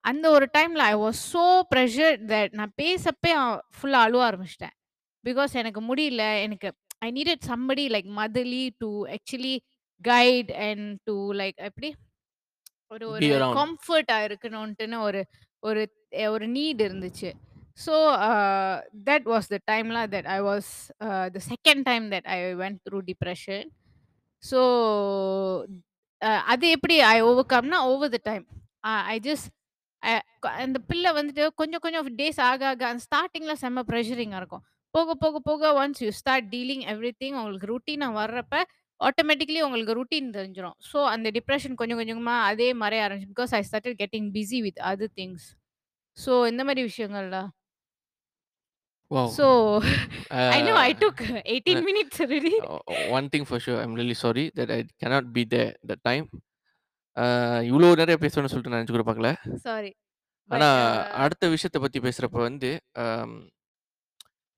அந்த 0.04 0.26
ஒரு 0.36 0.46
டைம்ல 0.58 0.82
I 0.94 0.96
was 1.06 1.22
so 1.34 1.46
pressured 1.74 2.24
that 2.34 2.54
நான் 2.60 2.74
பேசப்பயே 2.82 3.38
ஃபுல்லா 3.78 4.02
அழுவ 4.08 4.22
ஆரம்பிச்சுட்டேன். 4.30 4.76
பிகாஸ் 5.24 5.54
எனக்கு 5.62 5.82
முடியல. 5.90 6.26
எனக்கு 6.46 6.70
I 7.06 7.10
needed 7.18 7.48
somebody 7.52 7.86
like 7.96 8.10
motherly 8.20 8.66
to 8.82 8.92
actually 9.16 9.56
guide 10.02 10.52
and 10.68 10.88
to 11.10 11.18
like 11.42 11.58
எப்படி 11.70 11.90
ஒரு 12.94 13.06
ஒரு 13.14 13.22
Be 13.26 13.32
around. 13.38 13.56
கம்ஃபர்ட்டா 13.60 14.18
இருக்கணுன்ட்டுன்னு 14.28 14.98
ஒரு 15.08 15.22
ஒரு 15.64 15.82
ஒரு 16.34 16.46
நீட் 16.56 16.82
இருந்துச்சு. 16.88 17.30
ஸோ 17.86 17.96
தட் 19.10 19.26
வாஸ் 19.32 19.50
த 19.54 19.58
டைம்ல 19.72 20.00
that 20.14 20.30
I 20.36 20.38
was 20.50 20.70
the 21.36 21.42
second 21.50 21.84
time 21.90 22.06
that 22.14 22.28
I 22.36 22.38
went 22.62 22.80
through 22.86 23.00
depression. 23.10 23.68
So 24.44 24.60
அது 26.54 26.66
எப்படி 26.76 26.96
I 27.16 27.18
over 27.30 27.52
கம்னா 27.54 27.80
over 27.92 28.14
the 28.16 28.20
time. 28.30 28.46
I 29.14 29.18
just 29.28 29.50
uh 30.08 30.14
அந்த 30.64 30.78
பிள்ளை 30.90 31.12
வந்துட்டு 31.18 31.44
கொஞ்சம் 31.62 31.84
கொஞ்சம் 31.86 32.10
டேஸ் 32.20 32.40
ஆக 32.50 32.62
ஆக 32.72 32.84
அந்த 32.92 33.04
ஸ்டார்ட்டிங்ல 33.08 33.54
செம்ம 33.64 33.84
ப்ரெஷரிங்கா 33.92 34.40
இருக்கும். 34.42 34.64
போக 34.94 35.16
போக 35.24 35.40
போக 35.40 35.72
once 35.82 36.02
you 36.06 36.12
start 36.20 36.48
dealing 36.54 36.84
everything 36.94 37.38
உங்களுக்கு 37.42 37.68
ரூட்டீனா 37.74 38.08
வர்றப்ப 38.20 38.62
ஆட்டோமேட்டிக்கலி 39.00 39.62
உங்களுக்கு 39.68 39.94
ரூட்டீன் 40.00 40.36
தெரிஞ்சிரும். 40.38 40.78
ஸோ 40.92 41.00
அந்த 41.14 41.28
டிப்ரெஷன் 41.32 41.80
கொஞ்சம் 41.82 42.00
கொஞ்சமா 42.02 42.36
அதே 42.52 42.70
மறைய 42.84 43.06
ஆரம்பிச்சு. 43.08 43.32
Because 43.36 43.54
I 43.60 43.62
started 43.70 44.00
getting 44.04 44.30
busy 44.38 44.62
with 44.68 44.82
other 44.92 45.14
things. 45.20 45.48
So 46.18 46.34
இந்த 46.52 46.64
மாரி 46.70 46.84
விஷயங்கள்லாம். 46.92 47.50
Wow. 49.12 49.28
So 49.30 49.80
I 50.32 50.62
know 50.62 50.76
I 50.76 50.92
Uh, 50.92 51.00
took 51.00 51.22
18 51.46 51.78
uh, 51.78 51.82
minutes 51.82 52.20
already. 52.20 52.54
uh, 52.62 52.80
one 53.10 53.30
thing 53.30 53.46
for 53.46 53.58
sure, 53.58 53.80
I'm 53.82 53.94
really 53.94 54.14
sorry 54.16 54.52
that 54.56 54.70
I 54.70 54.84
cannot 55.02 55.32
be 55.32 55.44
there 55.46 55.76
that 55.84 56.04
time. 56.04 56.26
Uh, 57.18 57.60
இவ்ளோ 57.70 57.88
நிறைய 57.96 58.16
பேசணும்னு 58.24 58.52
சொல்லிட்டு 58.52 58.72
நான் 58.72 58.80
நினைச்சு 58.80 58.96
கூட 58.96 59.06
பார்க்கல. 59.10 59.30
Sorry. 59.64 59.92
But 60.50 60.56
ஆனா 60.56 60.68
uh, 60.72 61.14
அடுத்த 61.24 61.50
விஷயத்த 61.50 61.80
பத்தி 61.80 62.00
பேசுறப்ப 62.00 62.40
வந்து 62.50 62.70
um, 62.96 63.32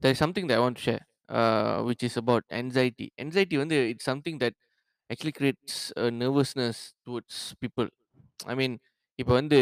there 0.01 0.13
is 0.13 0.19
something 0.23 0.47
that 0.47 0.57
I 0.59 0.59
want 0.59 0.77
to 0.77 0.83
share 0.83 1.03
uh, 1.29 1.83
which 1.83 2.03
is 2.03 2.17
about 2.17 2.43
anxiety. 2.51 3.07
Anxiety 3.17 3.57
வந்து 3.57 3.75
it's 3.93 4.07
something 4.11 4.37
that 4.37 4.53
actually 5.09 5.35
creates 5.39 5.91
a 5.97 6.11
nervousness 6.11 6.93
towards 7.05 7.55
people. 7.63 7.89
I 8.45 8.55
mean 8.55 8.73
இப்போ 9.15 9.33
வந்து 9.33 9.57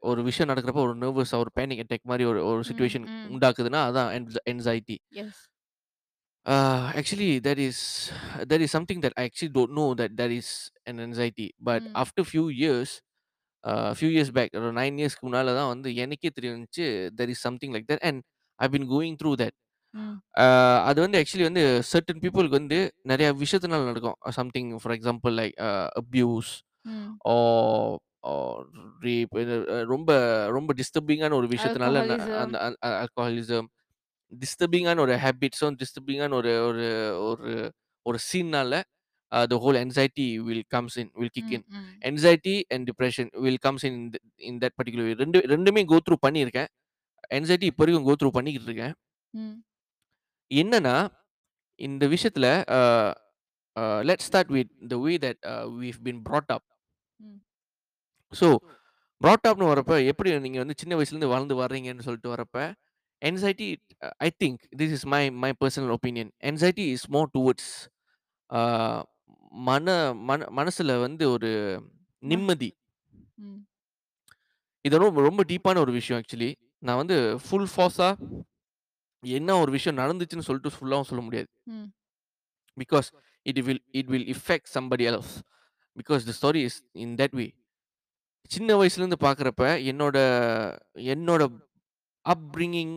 ஒரு 0.00 0.22
விஷயம் 0.22 0.48
நடக்கிறப்ப 0.50 0.80
ஒரு 0.80 0.94
நர்வஸ் 0.96 1.32
ஒரு 1.34 1.50
பேனிக் 1.54 1.80
அட்டாக் 1.84 2.04
மாதிரி 2.04 2.24
ஒரு 2.24 2.40
ஒரு 2.46 2.60
mm, 2.60 2.66
சுச்சுவேஷன் 2.68 3.06
mm, 3.06 3.24
உண்டாக்குதுன்னா 3.34 3.80
அதான் 3.88 4.10
anxiety. 4.54 4.96
yes. 5.10 5.49
Uh, 6.45 6.93
actually, 6.93 7.39
that 7.39 7.57
is 7.57 7.77
that 8.41 8.61
is 8.61 8.69
something 8.69 8.99
that 9.01 9.13
I 9.17 9.23
actually 9.23 9.49
don't 9.49 9.71
know 9.71 9.95
that 9.95 10.15
that 10.15 10.29
is 10.31 10.49
an 10.85 10.99
anxiety. 10.99 11.47
But 11.59 11.81
Mm, 11.81 11.95
after 11.95 12.23
few 12.23 12.49
years, 12.55 13.01
uh, 13.63 13.93
few 13.93 14.09
years 14.09 14.29
back, 14.31 14.49
ஒரு 14.53 14.73
nine 14.73 14.97
இயர்ஸ்க்கு 14.99 15.25
முன்னால 15.25 15.53
தான் 15.55 15.67
வந்து 15.67 15.95
எனக்கே 15.95 16.29
தெரிஞ்சுச்சு 16.41 16.85
there 17.17 17.29
is 17.29 17.39
something 17.47 17.71
like 17.71 17.87
that 17.87 18.01
and 18.01 18.21
I've 18.59 18.71
been 18.71 18.87
going 18.87 19.15
through 19.15 19.35
that. 19.35 19.53
mm, 19.93 20.13
Uh, 20.39 20.77
அது 20.83 21.01
வந்து 21.01 21.17
actually 21.19 21.43
வந்து 21.43 21.63
certain 21.83 22.19
peopleக்கு 22.19 22.49
வந்து 22.49 22.79
நிறைய 23.03 23.33
விஷயத்தினால 23.33 23.85
நடக்கும் 23.85 24.17
something 24.29 24.75
for 24.75 24.93
example 24.97 25.35
like 25.41 25.55
abuse 26.01 26.51
mm. 26.85 27.09
or 27.27 27.97
or 28.23 28.65
rape 29.01 29.33
ரொம்ப 29.85 30.09
ரொம்ப 30.47 30.73
டிஸ்டர்பிங்கான 30.73 31.33
ஒரு 31.33 31.47
விஷயத்தினால 31.47 32.03
ந- 32.05 32.17
Alcoholism. 32.17 32.41
அந்த 32.41 32.57
ஆல்கஹாலிசம் 32.85 33.67
டிஸ்டர்பிங்கான 34.32 35.00
ஒரு 35.00 35.14
ஹேபிட்ஸும் 35.24 35.76
டிஸ்டர்பிங்கான 35.82 36.34
ஒரு 36.34 36.52
ஒரு 36.68 36.86
ஒரு 37.28 37.52
ஒரு 38.06 38.18
சீன்னால 38.30 38.74
the 39.32 39.58
whole 39.58 39.76
anxiety 39.76 40.26
will 40.40 40.62
comes 40.74 40.94
in 40.96 41.08
will 41.14 41.30
kick 41.30 41.50
in 41.50 41.60
Mm, 41.64 41.80
mm, 41.80 41.90
anxiety 42.02 42.54
and 42.70 42.80
depression 42.86 43.26
will 43.44 43.58
comes 43.58 43.82
in 43.84 43.94
th- 44.10 44.22
in 44.48 44.54
that 44.62 44.74
particular 44.76 45.04
way 45.06 45.14
ரெண்டு 45.14 45.38
ரெண்டுமே 45.52 45.82
go 45.92 45.98
through 46.06 46.20
பண்ணியிருக்கேன் 46.24 46.68
anxiety 47.30 47.66
இப்போ 47.70 47.82
வரைக்கும் 47.82 48.08
go 48.08 48.14
through 48.20 48.34
பண்ணிக்கிட்டு 48.38 48.68
இருக்கேன் 48.70 48.94
mm, 49.34 49.52
என்னன்னா 50.50 50.94
இந்த 51.80 52.04
விஷயத்துல 52.14 52.46
uh, 52.78 53.10
uh, 53.76 53.98
let's 54.02 54.24
start 54.24 54.48
with 54.48 54.70
the 54.92 54.98
way 54.98 55.14
that 55.16 55.38
uh, 55.44 55.64
we've 55.78 56.02
been 56.08 56.20
brought 56.28 56.50
up 56.56 56.64
mm, 57.20 57.36
so 58.32 58.48
brought 59.20 59.48
அப்னு 59.48 59.70
வரப்ப 59.70 59.94
எப்படி 60.10 60.30
நீங்க 60.44 60.58
வந்து 60.58 60.76
சின்ன 60.78 60.96
வயசுலேருந்து 60.96 61.32
வளர்ந்து 61.32 61.56
வர்றீங்கன்னு 61.62 62.06
சொல்லிட்டு 62.06 62.34
வரப்ப 62.34 62.58
anxiety 63.22 63.68
uh, 64.02 64.12
i 64.20 64.30
think 64.32 64.56
this 64.72 64.90
is 64.90 65.02
my 65.06 65.22
my 65.36 65.52
personal 65.54 65.90
opinion 65.92 66.26
anxiety 66.42 66.86
is 66.92 67.02
more 67.08 67.28
towards 67.28 67.64
uh, 68.50 68.98
மன 69.62 69.86
மன 70.28 70.46
மனசுல 70.56 71.00
வந்து 71.00 71.24
ஒரு 71.30 71.50
நிம்மதி 72.22 72.68
ம். 73.38 73.60
இது 74.84 74.98
ரொம்ப 74.98 75.22
ரொம்ப 75.22 75.42
டீப்பான 75.44 75.78
ஒரு 75.78 75.92
விஷயம் 75.92 76.18
ஆக்சுவலி 76.20 76.50
நான் 76.82 76.96
வந்து 76.96 77.16
ஃபுல் 77.38 77.70
ஃபார்ஸா 77.72 78.08
என்ன 79.22 79.56
ஒரு 79.58 79.70
விஷயம் 79.70 79.98
நடந்துச்சுன்னு 79.98 80.46
சொல்லிட்டு 80.48 80.74
ஃபுல்லாகவும் 80.76 81.10
சொல்ல 81.10 81.22
முடியாது 81.22 81.50
ம். 81.70 81.88
because 82.76 83.08
it 83.46 83.58
will 83.66 83.80
it 83.92 84.06
will 84.06 84.26
affect 84.28 84.66
somebody 84.68 85.06
else 85.06 85.32
because 85.96 86.22
the 86.24 86.32
story 86.32 86.62
is 86.64 86.74
in 87.04 87.10
that 87.16 87.32
way 87.32 87.48
சின்ன 88.50 88.76
வயசுலேருந்து 88.76 89.18
பார்க்குறப்ப 89.20 89.64
என்னோட 89.90 90.16
என்னோட 91.10 91.42
அப்ரிங்கிங் 92.32 92.94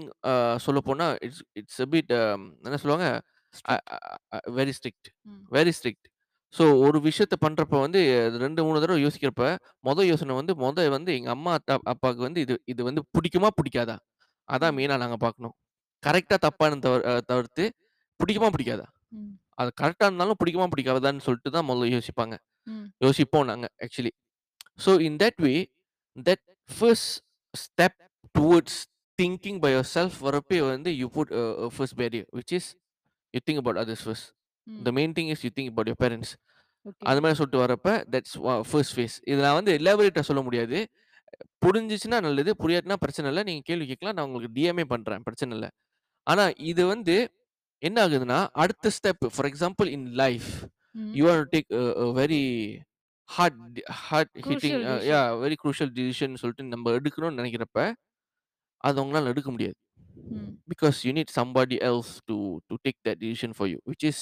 சொல்ல 0.66 0.80
போனா 0.88 1.06
it's 1.26 1.44
it's 1.60 1.82
a 1.86 1.88
bit 1.94 2.10
um, 2.20 2.42
என்ன 2.66 2.80
சொல்லுவாங்க. 2.84 3.08
Very 4.58 4.74
strict. 4.78 5.08
Very 5.56 5.72
strict 5.78 6.08
so 6.54 6.64
ஒரு 6.86 6.98
விஷயத்த 7.08 7.36
பண்றப்ப 7.44 7.76
வந்து 7.84 8.00
அது 8.26 8.38
ரெண்டு 8.44 8.62
மூணு 8.66 8.82
தடவை 8.82 9.00
யோசிக்கிறப்ப 9.04 9.46
மொதல் 9.88 10.10
யோசனை 10.12 10.34
வந்து 10.40 10.54
மொதல் 10.64 10.94
வந்து 10.96 11.12
எங்க 11.20 11.30
அம்மா 11.36 11.52
அத்தா 11.60 11.76
அப்பாவுக்கு 11.94 12.24
வந்து 12.28 12.42
இது 12.46 12.56
இது 12.74 12.82
வந்து 12.90 13.02
பிடிக்குமா 13.16 13.50
பிடிக்காதா 13.60 13.96
அதான். 14.50 14.74
மெயினாக 14.78 15.02
நாங்கள் 15.04 15.22
பார்க்கணும் 15.26 15.56
கரெக்டாக 16.04 16.40
தப்பானு 16.46 16.84
தவிர 16.86 17.02
தவிர்த்து 17.32 17.66
பிடிக்குமா 18.20 18.50
பிடிக்காதா. 18.56 18.86
அது 19.62 19.70
கரெக்டாக 19.82 20.10
இருந்தாலும் 20.10 20.40
பிடிக்குமா 20.42 20.68
பிடிக்காதான்னு 20.74 21.26
சொல்லிட்டு 21.28 21.50
தான் 21.56 21.68
முதல்ல 21.70 21.90
யோசிப்பாங்க. 21.96 22.36
யோசிப்போம் 23.06 23.48
நாங்கள் 23.52 23.74
actually 23.86 24.12
so 24.86 24.92
in 25.08 25.20
that 25.24 25.40
way 25.46 25.54
that 26.28 26.44
first 26.70 27.14
step 27.54 27.98
towards 28.36 28.80
by 29.20 29.72
yourself 29.90 30.16
வரப்பே 30.26 30.60
வந்து 30.66 30.92
you 30.96 31.08
put 31.14 31.32
first 31.74 31.98
barrier 32.00 32.26
which 32.38 32.54
is 32.58 32.70
you 33.34 33.42
think 33.48 33.62
about 33.62 33.80
others 33.82 34.04
first 34.06 34.28
hmm. 34.68 34.80
The 34.86 34.94
main 34.98 35.14
thing 35.18 35.30
is 35.34 35.44
you 35.46 35.52
think 35.52 35.72
about 35.72 35.90
your 35.92 36.02
parents 36.04 36.32
okay. 36.86 37.04
அது 37.10 37.22
மாதிரி 37.22 37.38
சொல்லிட்டு 37.40 37.62
வரப்ப 37.64 37.90
that's 38.14 38.36
first 38.70 38.94
face 38.96 39.16
இது 39.26 39.38
நான் 39.42 39.58
வந்து 39.60 39.74
எலாபரேட்டாக 39.80 40.26
சொல்ல 40.30 40.42
முடியாது 40.44 40.80
புரிஞ்சிச்சுன்னா 41.64 42.18
நல்லது 42.26 42.52
புரியாதுன்னா 42.62 42.98
பிரச்சனை 43.04 43.28
இல்லை 43.32 43.44
நீங்கள் 43.50 43.68
கேள்வி 43.70 43.86
கேட்கலாம் 43.92 44.16
நான் 44.18 44.28
உங்களுக்கு 44.28 44.56
டிஎம்ஏ 44.58 44.86
பண்ணுறேன் 44.92 45.24
பிரச்சனை 45.28 45.52
இல்லை 45.58 45.70
ஆனால் 46.28 46.52
இது 46.72 46.84
வந்து 46.92 47.16
என்ன 47.82 47.98
ஆகுதுன்னா 48.04 48.40
அடுத்த 48.64 48.92
step 48.98 49.24
for 49.34 49.48
example 49.50 49.88
in 49.96 50.08
life 50.22 50.50
hmm. 50.96 51.12
You 51.18 51.26
are 51.32 51.44
take 51.54 51.70
very 52.20 52.44
hard 53.30 53.60
hard 54.04 54.34
hitting 54.44 54.78
Crucial 54.78 55.06
yeah. 55.10 55.22
Very 55.42 55.56
crucial 55.62 55.92
decision 55.98 56.36
சொல்லிட்டு 56.42 56.66
நம்ம 56.74 56.92
எடுக்கணும்னு 56.98 57.40
நினைக்கிறப்ப 57.42 57.80
அது 58.88 58.98
உங்களால் 59.04 59.32
எடுக்க 59.34 59.50
முடியாது 59.56 59.78
ம். 60.38 60.52
because 60.72 60.98
you 61.06 61.14
need 61.18 61.30
somebody 61.40 61.78
else 61.90 62.10
to 62.30 62.36
to 62.70 62.76
take 62.86 63.00
that 63.08 63.18
decision 63.24 63.52
for 63.60 63.68
you 63.72 63.80
which 63.92 64.04
is 64.12 64.18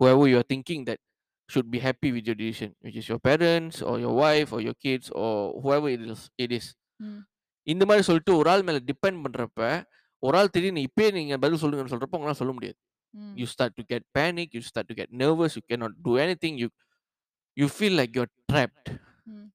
whoever 0.00 0.24
you 0.30 0.36
are 0.40 0.48
thinking 0.52 0.80
that 0.88 1.00
should 1.48 1.68
be 1.74 1.80
happy 1.86 2.10
with 2.16 2.24
your 2.28 2.38
decision 2.42 2.70
which 2.84 2.96
is 3.00 3.06
your 3.12 3.20
parents 3.30 3.76
or 3.88 3.94
your 4.04 4.14
wife 4.24 4.50
or 4.56 4.60
your 4.66 4.76
kids 4.86 5.06
or 5.22 5.32
whoever 5.64 5.88
it 5.96 6.02
is 6.14 6.22
it 6.46 6.52
is 6.58 6.66
ம். 7.00 7.20
இந்த 7.66 7.82
மாதிரி 7.88 8.04
சொல்லிட்டு 8.08 8.32
ஒரு 8.40 8.48
ஆள் 8.52 8.64
மேல 8.68 8.78
depend 8.90 9.20
பண்றப்ப 9.24 9.60
ஒரு 10.22 10.36
ஆள் 10.40 10.52
திடீர்னு 10.54 10.86
இப்பயே 10.88 11.10
நீங்க 11.18 11.36
பதில் 11.44 11.60
சொல்லுங்கன்னு 11.62 11.92
சொல்றப்ப 11.94 12.16
உங்களால 12.18 12.38
சொல்ல 12.42 12.52
முடியாது 12.58 12.78
ம். 13.14 13.34
you 13.40 13.46
start 13.54 13.72
to 13.80 13.84
get 13.92 14.02
panic 14.18 14.48
you 14.56 14.62
start 14.70 14.86
to 14.90 14.96
get 15.00 15.10
nervous 15.22 15.52
you 15.58 15.64
cannot 15.72 15.94
do 16.08 16.12
anything 16.26 16.54
you 16.62 16.68
you 17.56 17.68
feel 17.78 17.94
like 18.00 18.12
you're 18.18 18.32
trapped 18.52 18.88
ம். 19.34 19.46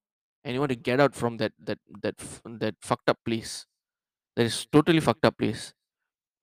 and 0.45 0.51
you 0.55 0.61
want 0.63 0.73
to 0.75 0.81
get 0.89 0.99
out 1.05 1.15
from 1.21 1.33
that 1.41 1.53
that 1.69 1.79
that 2.05 2.17
f- 2.29 2.41
that 2.63 2.75
fucked 2.89 3.09
up 3.13 3.19
place 3.29 3.53
that 4.37 4.45
is 4.45 4.57
totally 4.67 5.01
fucked 5.01 5.25
up 5.25 5.35
place 5.37 5.63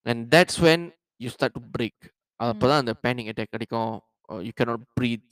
and 0.07 0.30
that's 0.30 0.57
when 0.59 0.80
you 1.20 1.30
start 1.30 1.52
to 1.54 1.64
break 1.76 1.96
ம். 2.00 2.44
அப்பதான் 2.44 2.80
அந்த 2.83 2.94
panic 3.04 3.26
attack 3.33 3.50
கிடைக்கும் 3.50 3.92
uh, 4.28 4.40
you 4.46 4.54
cannot 4.61 4.80
breathe 4.98 5.26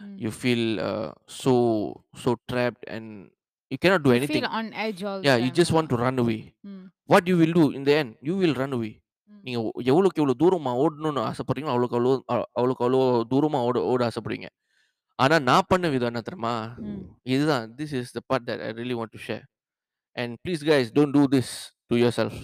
ம். 0.00 0.14
you 0.24 0.30
feel 0.42 0.62
uh, 0.82 1.08
so 1.40 1.52
so 2.22 2.30
trapped 2.50 2.84
and 2.94 3.06
you 3.70 3.78
cannot 3.78 4.02
do 4.04 4.10
You 4.10 4.18
anything 4.18 4.42
feel 4.42 4.52
on 4.60 4.66
edge 4.84 5.00
all 5.08 5.18
the 5.20 5.26
yeah 5.28 5.38
you 5.38 5.48
time. 5.48 5.58
just 5.60 5.72
want 5.76 5.88
to 5.92 5.98
run 6.04 6.18
away 6.18 6.40
ம். 6.70 6.84
what 7.12 7.24
you 7.30 7.36
will 7.42 7.54
do 7.54 7.66
in 7.78 7.84
the 7.88 7.96
end 8.00 8.12
you 8.28 8.36
will 8.42 8.56
run 8.62 8.72
away 8.78 8.92
ம். 9.30 9.40
நீங்க 9.46 9.58
ஒ- 9.66 9.76
எவ்வளவுக்கு 9.92 10.22
எவ்வளவு 10.22 10.40
தூரமா 10.42 10.72
ஓடணும்னு 10.84 11.22
ஆசைப்படுறீங்களோ 11.30 11.74
அவ்வளோக்கு 11.74 11.98
அவ்வளோ 11.98 12.14
அ- 12.34 12.48
அவ்வளோக்கு 12.58 12.84
அவ்வளோ 12.86 13.02
தூரமா 13.32 13.60
ஓட 13.68 13.82
ஓட 13.92 14.02
ஆசைப்படுறீங்க 14.10 14.48
ஆனா 15.18 15.36
நான் 15.48 15.68
பண்ண 15.68 15.86
விதம் 15.94 16.10
என்ன 16.12 16.22
தெரியுமா 16.28 16.54
ம். 16.88 17.02
இதுதான் 17.34 17.64
this 17.80 17.92
is 18.00 18.08
the 18.18 18.24
part 18.30 18.42
that 18.50 18.60
I 18.68 18.72
really 18.80 18.98
want 19.00 19.12
to 19.16 19.22
share 19.28 19.44
and 20.16 20.30
please 20.44 20.62
guys 20.72 20.88
don't 20.98 21.14
do 21.18 21.24
this 21.90 21.96
to 21.96 21.98
yourself. 21.98 22.34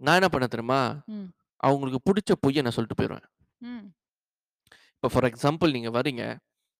நான் 0.00 0.14
என்ன 0.14 0.28
பண்ண 0.28 0.46
தெரியுமா. 0.46 0.80
அவங்களுக்கு 1.60 2.00
பிடிச்ச 2.04 2.32
பொய்யை 2.40 2.62
நான் 2.62 2.72
சொல்லிட்டு 2.72 2.98
போயிடுவேன். 2.98 3.26
இப்போ 4.94 5.08
ஃபார் 5.08 5.24
எக்ஸாம்பிள் 5.24 5.72
நீங்க 5.72 5.90
வரீங்க 5.90 6.22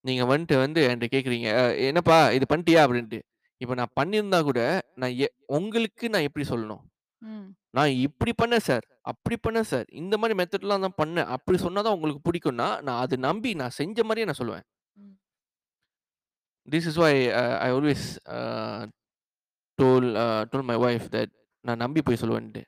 நீங்க 0.04 0.24
வந்துட்டு 0.24 0.56
வந்து 0.58 0.80
என்கிட்ட 0.82 1.08
கேக்குறீங்க 1.12 1.48
"அஹ், 1.60 1.76
என்னப்பா 1.86 2.30
இது 2.30 2.46
பண்ணிட்டியா? 2.50 2.80
அப்படின்ட்டு. 2.86 3.18
இப்போ 3.60 3.74
நான் 3.74 3.94
பண்ணியிருந்தா 4.00 4.42
கூட 4.42 4.60
நான் 4.96 5.14
உங்களுக்கு 5.48 6.08
நான் 6.08 6.22
எப்படி 6.22 6.46
சொல்லணும். 6.48 6.82
நான் 7.70 7.90
இப்படி 7.98 8.32
பண்ணேன் 8.42 8.58
சார் 8.58 8.84
அப்படி 9.02 9.36
பண்ணேன் 9.42 9.62
சார். 9.62 9.86
இந்த 9.92 10.18
மாதிரி 10.18 10.38
மெத்தட்லாம் 10.38 10.80
தான் 10.80 10.98
பண்ணேன். 11.02 11.26
அப்படி 11.26 11.58
சொன்னாதான் 11.58 11.94
உங்களுக்கு 11.94 12.30
பிடிக்கும்னா 12.30 12.82
நான் 12.82 13.00
அது 13.00 13.18
நம்பி 13.18 13.54
நான் 13.54 13.70
செஞ்ச 13.70 14.04
மாதிரியே 14.04 14.24
நான் 14.24 14.40
சொல்லுவேன். 14.42 14.66
This 16.68 16.86
is 16.86 16.96
why 16.96 17.12
I 17.60 17.70
always 17.70 18.06
told 19.78 20.08
told 20.52 20.66
my 20.70 20.76
wife 20.86 21.08
that 21.16 21.32
நான் 21.64 21.82
நம்பி 21.84 22.00
போய் 22.06 22.20
சொல்லுவேன்ட்டு. 22.22 22.62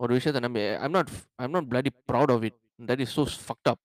ஒரு 0.00 0.12
விஷயத்தை 0.16 0.40
நம்பி 0.46 0.62
I'm 0.84 0.96
not 0.96 1.10
I'm 1.44 1.54
not 1.56 1.68
bloody 1.72 1.92
proud 2.10 2.32
of 2.34 2.44
it 2.48 2.58
that 2.88 3.02
is 3.06 3.14
so 3.18 3.24
fucked 3.46 3.70
up 3.72 3.82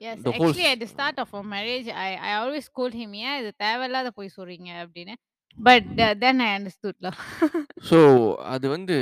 whole 0.00 0.46
actually, 0.46 0.66
at 0.66 0.80
the 0.80 0.88
start 0.88 1.16
of 1.18 1.28
our 1.34 1.44
marriage, 1.46 1.88
I, 2.04 2.10
I 2.20 2.32
always 2.38 2.64
scold 2.64 2.94
him, 3.00 3.10
yeah, 3.14 3.34
இது 3.40 3.50
தேவையில்லாத 3.64 4.08
போய் 4.16 4.36
சொல்றீங்க 4.38 4.70
அப்படின்னு. 4.82 5.14
But 5.58 5.90
then 6.22 6.40
I 6.46 6.48
understood 6.54 7.06
so 7.90 7.98
அது 8.54 8.66
வந்து 8.68 8.94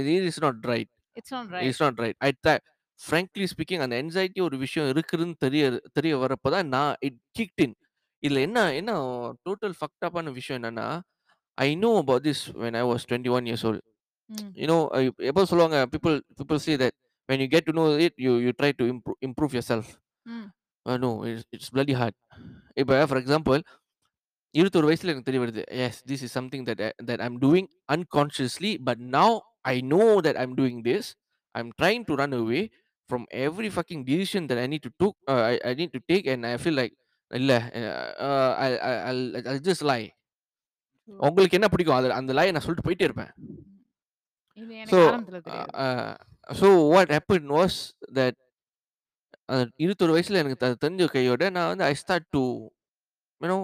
இது 0.00 0.12
is 0.30 0.40
not 0.46 0.62
right 0.70 0.90
it's 1.16 1.34
not 1.36 1.50
right 1.56 1.66
it's 1.68 1.82
not 1.84 2.00
right 2.04 2.18
I 2.28 2.30
the 2.46 2.52
frankly 3.00 3.46
speaking 3.52 3.82
அந்த 3.86 3.96
anxiety 4.02 4.40
ஒரு 4.46 4.56
விஷயம் 4.64 4.88
இருக்குதுன்னு 4.92 5.36
தெரிய 5.44 5.64
தெரிய 5.98 6.14
வரப்போ 6.22 6.50
தான் 6.56 6.70
நான் 6.76 6.94
இட் 7.08 7.20
கிக்ட் 7.38 7.62
இன் 7.66 7.74
இதில் 8.22 8.44
என்ன 8.46 8.60
என்ன 8.80 8.92
டோட்டல் 9.48 9.76
ஃபக்டப்பான 9.80 10.32
விஷயம் 10.38 10.58
என்னன்னா 10.60 10.86
I 11.58 11.68
know 11.84 11.90
about 12.02 12.24
this 12.28 12.42
when 12.62 12.76
I 12.76 12.84
was 12.90 13.06
twenty 13.10 13.32
one 13.36 13.46
years 13.50 13.64
old 13.70 13.84
hmm 14.30 14.50
you know 14.62 14.76
எப்போ 15.30 15.42
சொல்லுவாங்க 15.50 15.78
people 15.92 16.16
people 16.38 16.60
say 16.66 16.74
that 16.82 16.96
when 17.28 17.42
you 17.44 17.48
get 17.54 17.66
to 17.70 17.74
know 17.80 17.84
it 18.06 18.18
you 18.26 18.32
you 18.46 18.52
try 18.60 18.70
to 18.80 18.86
improve 18.92 19.18
improve 19.28 19.54
yourself 19.70 19.90
hmm 20.26 20.46
no 20.86 21.10
it's 21.30 21.46
it's 21.50 21.72
bloody 21.74 21.96
hard 22.00 22.18
இப்போ 22.74 22.94
for 23.06 23.20
example 23.22 23.60
இருபத்தொரு 24.54 24.86
வயசுல 24.88 25.12
எனக்கு 25.12 25.28
தெரிய 25.28 25.40
வருது. 25.42 25.62
Yes 25.84 26.00
this 26.10 26.22
is 26.26 26.34
something 26.38 26.64
that 26.68 26.82
that 27.08 27.22
I'm 27.26 27.38
doing 27.40 27.68
unconsciously 27.88 28.72
but 28.88 29.02
now 29.16 29.36
I 29.72 29.76
know 29.94 30.02
that 30.26 30.38
I'm 30.42 30.54
doing 30.60 30.82
this 30.82 31.08
I'm 31.54 31.70
trying 31.80 32.04
to 32.08 32.16
run 32.22 32.36
away 32.40 32.60
from 33.10 33.24
every 33.46 33.70
fucking 33.76 34.04
decision 34.10 34.46
that 34.50 34.60
I 34.64 34.66
need 34.74 34.86
to 34.88 34.92
took 35.02 35.16
I 35.70 35.72
need 35.74 35.94
to 35.96 36.02
take 36.12 36.28
and 36.34 36.46
I 36.46 36.54
feel 36.62 36.78
like 36.80 36.94
இல்லை 37.30 37.58
I 39.48 39.58
just 39.70 39.86
lie 39.92 40.02
True. 40.04 40.23
உங்களுக்கு 41.08 41.58
என்ன 41.58 41.68
பிடிக்கும்? 41.68 41.96
அது 41.96 42.12
அந்த 42.12 42.32
லாயை 42.34 42.52
நான் 42.52 42.64
சொல்லிட்டு 42.64 42.86
போயிட்டே 42.86 43.06
இருப்பேன். 43.08 43.32
So 44.92 44.98
so 46.54 46.68
what 46.92 47.12
happen 47.12 47.48
was 47.54 47.78
that 48.14 48.38
இருபத்தொரு 49.76 50.12
வயசுல 50.14 50.40
எனக்கு 50.42 50.60
தெ- 50.60 50.78
தெரிஞ்ச 50.82 51.08
கையோட 51.10 51.50
நான் 51.50 51.68
வந்து 51.68 51.84
I 51.84 51.94
start 51.94 52.28
to 52.30 52.42
you know 53.40 53.58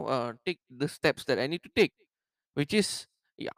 take 0.46 0.60
the 0.78 0.88
steps 0.96 1.26
that 1.28 1.40
I 1.40 1.48
need 1.48 1.66
to 1.68 1.72
take 1.80 1.94
which 2.56 2.74
is 2.74 2.92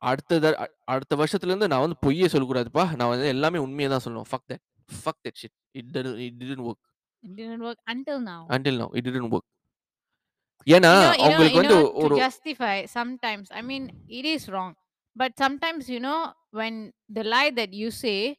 அடுத்த 0.05 0.51
அடுத்த 0.87 1.13
வருஷத்துல 1.17 1.53
இருந்து 1.53 1.69
நான் 1.69 1.85
வந்து 1.87 1.99
பொய்யே 2.01 2.27
சொல்லக்கூடாதுப்பா. 2.27 2.85
நான் 2.97 3.09
வந்து 3.09 3.27
எல்லாமே 3.29 3.59
உண்மையை 3.59 3.89
தான் 3.91 4.05
சொல்லணும். 4.05 4.29
Fuck 4.31 4.47
that 4.53 4.65
fuck 4.89 5.21
that 5.25 5.39
shit 5.41 5.57
it 5.73 5.91
it 6.27 6.39
didn't 6.43 6.67
work 6.69 6.83
it 7.23 7.33
didn't 7.37 7.63
work 7.63 7.81
until 7.87 8.19
now. 8.23 8.39
Until 8.55 8.79
no 8.79 8.87
it 8.93 9.07
didn't 9.09 9.35
work 9.35 9.49
ஏன்னா 10.76 10.92
you 10.92 11.00
know, 11.00 11.14
you 11.14 11.30
know, 11.30 11.44
அவங்களுக்கு 11.44 11.58
you 11.58 11.62
வந்து 11.62 11.78
know, 11.78 11.88
ஒரு 12.04 12.08
to 12.08 12.10
justify 12.10 12.86
sometimes, 12.86 13.50
I 13.52 13.62
mean, 13.62 13.92
it 14.08 14.26
is 14.26 14.50
wrong. 14.50 14.76
But 15.16 15.38
sometimes, 15.38 15.90
you 15.90 16.00
know, 16.00 16.34
when 16.52 16.94
the 17.10 17.24
lie 17.24 17.50
that 17.52 17.74
you 17.74 17.92
say, 17.92 18.38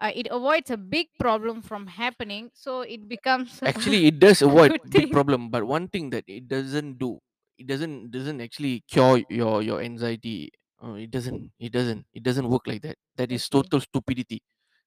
uh, 0.00 0.12
it 0.14 0.28
avoids 0.30 0.70
a 0.70 0.78
big 0.78 1.08
problem 1.20 1.62
from 1.62 1.86
happening. 1.88 2.50
So 2.54 2.82
it 2.82 3.08
becomes 3.08 3.62
actually 3.64 4.06
it 4.06 4.18
does 4.18 4.40
a 4.48 4.48
avoid 4.48 4.72
good 4.72 4.82
big 4.96 5.06
thing. 5.08 5.16
problem 5.16 5.50
but 5.50 5.64
one 5.66 5.88
thing 5.88 6.10
that 6.10 6.24
it 6.26 6.48
doesn't 6.48 6.98
do 6.98 7.18
it 7.58 7.66
doesn't 7.66 8.10
doesn't 8.10 8.40
actually 8.40 8.80
cure 8.92 9.18
your 9.28 9.62
your 9.62 9.80
anxiety 9.80 10.50
uh, 10.82 10.94
it 10.94 11.10
doesn't 11.10 11.50
it 11.58 11.72
doesn't 11.72 12.06
it 12.12 12.22
doesn't 12.22 12.48
work 12.48 12.66
like 12.66 12.82
that 12.82 12.96
that 13.16 13.30
is 13.38 13.44
Okay. 13.52 13.56
total 13.56 13.80
stupidity 13.88 14.40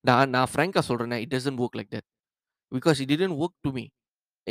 நான் 0.09 0.31
நான் 0.35 0.49
ஃப்ராங்கா 0.51 0.81
சொல்றேன் 0.87 1.21
it 1.25 1.29
doesn't 1.33 1.57
work 1.63 1.73
like 1.79 1.89
that 1.95 2.05
because 2.75 2.97
it 3.03 3.09
didn't 3.13 3.35
work 3.43 3.53
to 3.65 3.71
me 3.77 3.83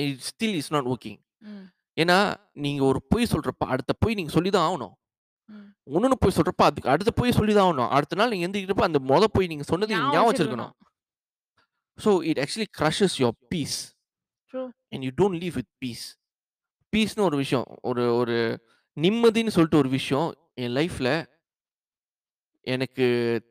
it 0.04 0.20
still 0.32 0.54
is 0.60 0.68
not 0.76 0.84
working 0.92 1.16
Mm, 1.44 1.70
ஏன்னா 1.97 2.17
நீங்க 2.65 2.81
ஒரு 2.83 2.99
பொய் 3.11 3.31
சொல்றப்ப 3.33 3.65
அடுத்த 3.73 3.93
பொய் 4.03 4.17
நீங்க 4.19 4.31
சொல்லி 4.37 4.51
தான் 4.55 4.67
ஆகணும். 4.69 4.93
ஒண்ணொண்ணு 5.87 6.17
போய் 6.21 6.35
சொல்றப்ப, 6.37 6.63
அதுக்கு 6.69 6.91
அடுத்து 6.93 7.11
போய் 7.13 7.37
சொல்லி 7.37 7.53
தான் 7.53 7.67
ஆகணும். 7.67 7.91
அடுத்த 7.97 8.17
நாள் 8.19 8.31
நீங்க 8.33 8.45
எந்திரிக்கிறப்ப, 8.47 8.85
அந்த 8.89 8.99
மொத 9.11 9.25
போய் 9.35 9.49
நீங்க 9.51 9.65
சொன்னது 9.71 9.93
ஞாபகம் 9.97 10.29
வச்சிருக்கணும். 10.29 10.73
So, 11.97 12.11
it 12.29 12.39
actually 12.43 12.69
crushes 12.79 13.17
your 13.21 13.37
peace. 13.53 13.77
And 14.93 15.03
you 15.07 15.11
don't 15.21 15.39
leave 15.43 15.55
with 15.59 15.71
peace. 15.83 16.05
பீஸ்ன்னு 16.93 17.27
ஒரு 17.29 17.37
விஷயம். 17.43 17.67
ஒரு 17.81 18.03
ஒரு 18.15 18.35
நிம்மதின்னு 18.97 19.53
சொல்லிட்டு 19.55 19.81
ஒரு 19.83 19.89
விஷயம் 19.89 20.27
என் 20.63 20.75
லைஃப்ல 20.79 21.09
எனக்கு 22.67 23.05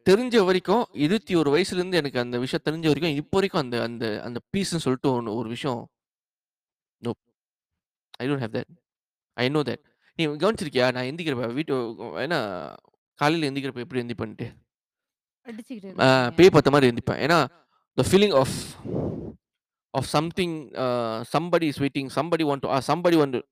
தெரிஞ்ச 0.08 0.36
வரைக்கும் 0.46 0.84
21 1.04 1.50
வயசுலேருந்து 1.54 2.00
எனக்கு 2.02 2.18
அந்த 2.22 2.36
விஷயம் 2.44 2.64
தெரிஞ்ச 2.68 2.86
வரைக்கும், 2.90 3.18
இப்போ 3.22 3.36
வரைக்கும் 3.38 3.62
அந்த 3.64 3.76
அந்த 3.88 4.04
அந்த 4.26 4.38
பீஸ்ன்னு 4.52 4.84
சொல்லிட்டு 4.86 5.10
ஒண்ணு 5.16 5.36
ஒரு 5.40 5.48
விஷயம். 5.48 5.82
I 8.16 8.28
don't 8.28 8.44
have 8.44 8.56
that. 8.56 8.70
I 9.36 9.48
know 9.48 9.60
that. 9.60 9.82
நீ 10.16 10.26
கவனிச்சிருக்கியா? 10.26 10.92
நான் 10.92 11.04
எந்திரிக்கிறப்ப 11.04 11.52
வீட்டு 11.52 11.74
ஏன்னா 12.24 12.38
காலையில 13.18 13.50
எந்திரிக்கிறப்ப 13.50 13.82
எப்படி 13.84 14.02
இருப்பீங்க. 14.02 14.52
பேய் 16.36 16.50
பார்த்த 16.50 16.70
மாரி 16.70 16.88
எந்திரிப்பேன். 16.88 17.20
ஏன்னா, 17.24 17.38
the 17.94 18.02
feeling 18.10 18.34
of 18.34 18.54
of 19.90 20.08
something 20.16 20.54
somebody 21.34 21.62
is 21.62 21.80
waiting, 21.80 22.08
somebody 22.18 22.44
want 22.50 22.80
somebody 22.86 23.16
want 23.20 23.42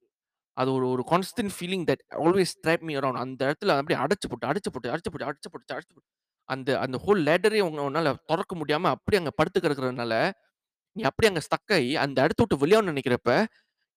அது 0.57 0.72
ஒரு 0.72 0.87
ஒரு 0.88 1.03
constant 1.11 1.53
feeling 1.59 1.85
that 1.90 2.03
always 2.25 2.55
drop 2.62 2.81
me 2.81 2.94
around. 2.96 3.20
அந்த 3.25 3.40
இடத்துல 3.44 3.70
அப்படியே 3.77 4.05
அடைச்சு 4.05 4.27
போட்டு, 4.29 4.46
அடைச்சு 4.48 4.72
போட்டு, 4.72 4.88
அடைச்சு 4.88 5.11
போட்டு, 5.12 5.27
அடைச்சு 5.27 5.51
போட்டு, 5.53 5.75
அடைச்சு 5.75 5.94
போட்டு 5.94 6.11
அந்த 6.44 6.79
அந்த 6.79 6.96
ஹோல் 7.07 7.20
லேடரே 7.29 7.61
உங்க 7.61 7.81
உன்னால 7.90 8.09
தொறக்க 8.33 8.55
முடியாம 8.61 8.88
அப்படியே 8.94 9.16
அங்க 9.16 9.31
படுத்து 9.31 9.61
கிடக்கிறதுனால, 9.61 10.12
நீ 10.92 11.03
அப்படியே 11.03 11.29
அங்க 11.29 11.40
ஸ்டக் 11.40 11.72
ஆயி, 11.72 11.94
அந்த 12.05 12.22
இடத்த 12.22 12.44
விட்டு 12.48 12.66
வெளியாகணும்னு 12.66 12.92
நினைக்கிறப்ப, 12.92 13.46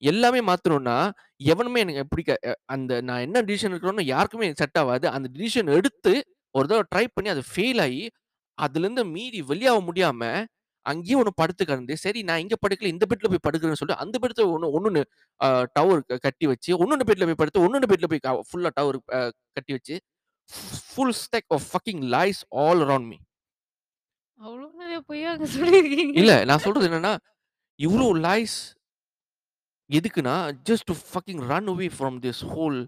எல்லாமே 0.02 0.42
மாத்தணும்னா, 0.48 0.98
எவனுமே 1.46 1.80
எனக்கு 1.86 2.04
பிடிக்க 2.12 2.32
அந்த 2.70 2.92
நான் 3.02 3.24
என்ன 3.26 3.44
டிசிஷன் 3.48 3.72
எடுக்கிறேனோ 3.72 4.06
யாருக்குமே 4.10 4.48
செட் 4.62 4.80
ஆவாது. 4.82 5.08
அந்த 5.16 5.28
டிசிஷன் 5.36 5.72
எடுத்து, 5.78 6.14
ஒரு 6.56 6.68
தடவ 6.70 6.86
ட்ரை 6.92 7.06
பண்ணி 7.16 7.30
அது 7.34 7.44
ஃபெயில் 7.50 7.82
ஆயி, 7.86 8.04
அதுலேருந்து 8.58 9.04
மீறி 9.14 9.40
வெளியாக 9.50 9.80
முடியாம, 9.88 10.22
அங்கேயே 10.86 11.18
ஒண்ணு 11.20 11.32
படுத்து 11.40 11.64
கிடந்து, 11.66 11.94
சரி 12.04 12.20
நான் 12.24 12.42
இங்க 12.44 12.56
படுக்கல, 12.64 12.92
இந்த 12.94 13.06
பெட்ல 13.12 13.30
போய் 13.32 13.46
படுக்கிறேன்னு 13.46 13.80
சொல்லிட்டு, 13.82 14.04
அந்த 14.06 14.18
பெட்ல 14.24 14.46
ஒண்ணு 14.54 14.74
ஒண்ணொண்ணு 14.78 15.04
அ 15.40 15.48
டவர் 15.76 16.02
கட்டி 16.26 16.48
வச்சு, 16.52 16.72
ஒண்ணொண்ணு 16.82 17.08
பெட்ல 17.10 17.28
போய் 17.30 17.42
படுத்து, 17.42 17.66
ஒண்ணொண்ணு 17.68 17.90
பெட்ல 17.94 18.10
போய் 18.14 18.26
க 18.28 18.44
ஃபுல்லா 18.50 18.72
டவர் 18.80 19.00
அ 19.18 19.22
கட்டி 19.58 19.74
வச்சு, 19.78 19.98
full 20.90 21.16
stock 21.22 21.52
of 21.52 21.68
fucking 21.72 22.04
lies 22.16 22.42
all 22.62 22.84
around 22.86 23.10
me. 23.12 23.20
அவ்ளோ 24.40 24.66
நிறைய 24.80 24.98
அங்க 25.34 25.46
சொல்லியிருக்கீங்க. 25.56 26.20
இல்ல. 26.20 26.32
நான் 26.50 26.64
சொல்றது 26.66 26.88
என்னன்னா, 26.90 27.14
இவ்ளோ 27.80 28.08
lies 28.22 28.58
எதுக்குன்னா, 29.91 30.35
just 30.71 30.89
to 30.91 30.95
fucking 31.11 31.43
run 31.53 31.69
away 31.69 31.91
from 31.99 32.19
this 32.27 32.43
whole 32.55 32.81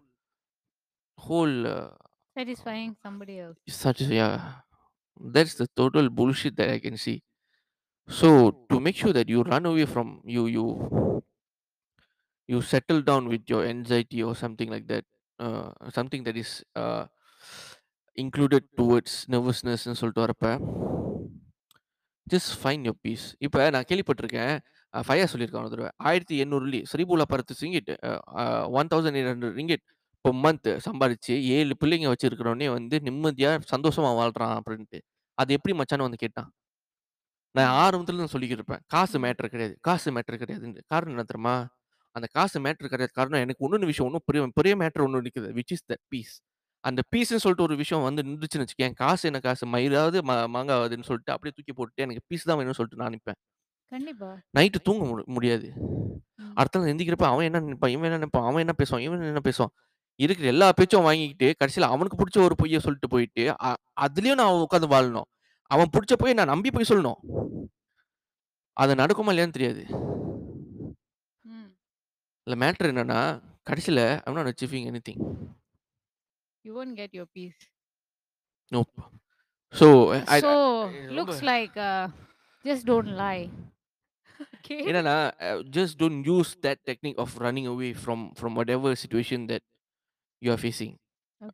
whole 1.29 1.57
Satisfying 2.37 2.93
somebody 3.05 3.35
else. 3.39 3.59
such 3.83 4.01
yeah. 4.19 4.37
That's 5.35 5.55
the 5.59 5.67
total 5.81 6.07
bullshit 6.11 6.55
that 6.57 6.71
I 6.71 6.79
can 6.79 6.97
see. 6.97 7.19
So, 8.09 8.29
to 8.71 8.77
make 8.81 8.97
sure 8.97 9.13
that 9.13 9.29
you 9.29 9.43
run 9.43 9.65
away 9.67 9.87
from 9.87 10.09
you 10.27 10.45
you 10.47 10.65
you 12.49 12.61
settle 12.61 13.03
down 13.03 13.29
with 13.29 13.43
your 13.47 13.63
anxiety 13.67 14.23
or 14.23 14.35
something 14.35 14.71
like 14.71 14.87
that, 14.89 15.05
uh, 15.39 15.69
something 15.91 16.25
that 16.25 16.37
is 16.37 16.65
uh, 16.75 17.05
included 18.19 18.65
towards 18.81 19.13
nervousness 19.29 19.83
ன்னு 19.87 20.01
சொல்லிட்டு 20.03 20.25
வரப்ப, 20.25 20.47
just 22.27 22.53
find 22.63 22.87
your 22.89 23.01
piece. 23.01 23.35
இப்ப 23.39 23.71
நான் 23.71 23.89
கேள்விப்பட்டிருக்கேன். 23.89 24.55
அ 24.98 25.06
ஃபையா 25.06 25.26
சொல்லியிருக்கான் 25.32 25.64
ஒரு 25.64 25.74
தடவ. 25.74 25.90
1800 26.04 26.56
ஸ்ரீபூலா 26.92 27.26
பரத்து 27.28 27.54
சிங்கிட் 27.62 27.92
அ 28.02 28.12
அ 28.38 28.46
1800 28.72 29.20
ரிங்கிட் 29.60 29.86
பெர் 30.26 30.38
மந்த் 30.44 30.70
சம்பாரிச்சு 30.88 31.36
7 31.54 31.76
பிள்ளைங்க 31.82 32.08
வச்சிருக்கிறவனே 32.14 32.70
வந்து 32.74 32.98
நிம்மதியா, 33.08 33.52
சந்தோஷமா 33.74 34.12
வாழ்றான் 34.20 34.56
அப்படின்ட்டு. 34.60 35.00
அது 35.38 35.52
எப்படி 35.58 35.74
மச்சான்னு 35.80 36.08
வந்து 36.08 36.24
கேட்டான். 36.26 36.50
நான். 37.56 37.72
ஆரம்பத்துல 37.82 38.16
இருந்து 38.16 38.34
சொல்லிக்கிட்டு 38.34 38.62
இருப்பேன். 38.62 38.84
காசு 38.94 39.16
ம். 39.16 39.24
மேட்டர் 39.26 39.52
கிடையாது. 39.54 39.76
காசு 39.82 40.10
மேட்டர் 40.16 40.40
கிடையாதுன்ட்டு. 40.42 40.82
காரணம் 40.92 41.14
என்ன 41.16 41.26
தெரியுமா? 41.28 41.56
அந்த 42.16 42.28
காசு 42.36 42.58
மேட்டர் 42.66 42.92
கிடையாது. 42.94 43.14
காரணம் 43.18 43.42
எனக்கு 43.44 43.64
இன்னொன்னு 43.66 43.90
விஷயம் 43.92 44.08
இன்னும் 44.10 44.26
பெரிய 44.30 44.44
பெரிய 44.60 44.74
மேட்டர் 44.82 45.04
ஒண்ணு 45.06 45.26
நிக்குது. 45.28 45.50
Which 45.58 45.74
is 45.76 45.86
that 45.90 46.04
peace. 46.10 46.34
அந்த 46.84 47.02
பீஸ்ன்னு 47.12 47.44
சொல்லிட்டு 47.44 47.66
ஒரு 47.68 47.76
விஷயம் 47.82 48.06
வந்து 48.08 48.22
நின்றுச்சுன்னு 48.28 48.66
வச்சுக்கயேன், 48.66 48.96
காசு 49.02 49.24
என்ன 49.30 49.40
காசு 49.46 49.66
மயிராவது 49.74 50.20
ம 50.24 50.44
மாங்காவாதுன்னு 50.56 51.08
சொல்லிட்டு 51.10 51.34
அப்படியே 51.36 51.54
தூக்கி 51.58 51.74
போட்டுட்டு, 51.74 52.06
எனக்கு 52.08 52.24
பீஸ் 52.30 52.48
தான் 52.50 52.60
வேணும்னு 52.60 52.80
சொல்லிட்டு 52.80 53.02
நான் 53.04 53.16
நிப்பேன். 53.16 53.40
கண்டிப்பா. 53.92 54.38
நைட்டு 54.58 54.80
தூங்க 54.84 55.06
முடி 55.06 55.24
முடியாது. 55.28 55.74
ம். 56.36 56.56
அடுத்த 56.56 56.80
நாள் 56.80 56.88
எந்திரிக்கிறப்ப 56.88 57.24
அவன் 57.24 57.46
என்ன 57.46 57.60
நினைப்பான், 57.60 57.90
இவன் 57.90 58.04
என்ன 58.04 58.16
நினைப்பான், 58.16 58.44
அவன் 58.44 58.60
என்ன 58.60 58.74
பேசுவான், 58.78 59.00
இவன் 59.00 59.22
என்ன 59.22 59.42
பேசுவான். 59.44 59.74
இருக்கிற 60.20 60.48
எல்லா 60.48 60.72
பேச்சும் 60.72 61.02
வாங்கிக்கிட்டு, 61.02 61.48
கடைசியில 61.60 61.82
அவனுக்கு 61.82 62.18
புடிச்ச 62.18 62.42
ஒரு 62.42 62.56
பொய்ய 62.64 62.80
சொல்லிட்டு 62.80 63.08
போயிட்டு, 63.08 63.56
அ 63.64 63.78
அதுலயும் 64.02 64.36
நான் 64.36 64.54
உட்கார்ந்து 64.54 64.90
வாழணும். 64.96 65.28
அவன் 65.72 65.90
புடிச்ச 65.92 66.16
பொய்ய 66.16 66.34
நான் 66.34 66.46
நம்பி 66.46 66.72
போய் 66.72 66.90
சொல்லணும். 66.90 67.20
அது 68.74 68.96
நடக்குமா 68.96 69.32
இல்லையான்னு 69.34 69.56
தெரியாது. 69.58 69.84
ம். 71.42 71.70
இதுல 72.48 72.56
மேட்டர் 72.64 72.92
என்னன்னா, 72.94 73.22
கடைசியில 73.70 74.10
I 74.10 74.22
am 74.24 74.36
not 74.36 74.48
achieving 74.48 74.88
anything. 74.90 75.22
You 76.66 76.74
won't 76.78 76.96
get 76.96 77.12
your 77.12 77.28
peace. 77.36 77.60
So 79.74 79.88
I 80.26 80.40
So, 80.40 80.50
ரொம்ப 80.50 81.12
looks 81.12 81.40
like 81.42 81.76
uh, 81.76 82.08
just 82.66 82.84
don't 82.84 83.12
lie. 83.16 83.50
Okay. 84.68 84.74
என்னன்னா, 84.74 85.42
அ 85.42 85.56
just 85.72 85.94
don't 85.98 86.26
use 86.28 86.52
that 86.62 86.76
technique 86.86 87.20
of 87.20 87.38
running 87.38 87.70
away 87.70 87.96
from 88.06 88.32
from 88.42 88.56
whatever 88.56 88.96
situation 89.08 89.46
that 89.46 89.66
you 90.40 90.52
are 90.52 90.60
facing. 90.60 90.96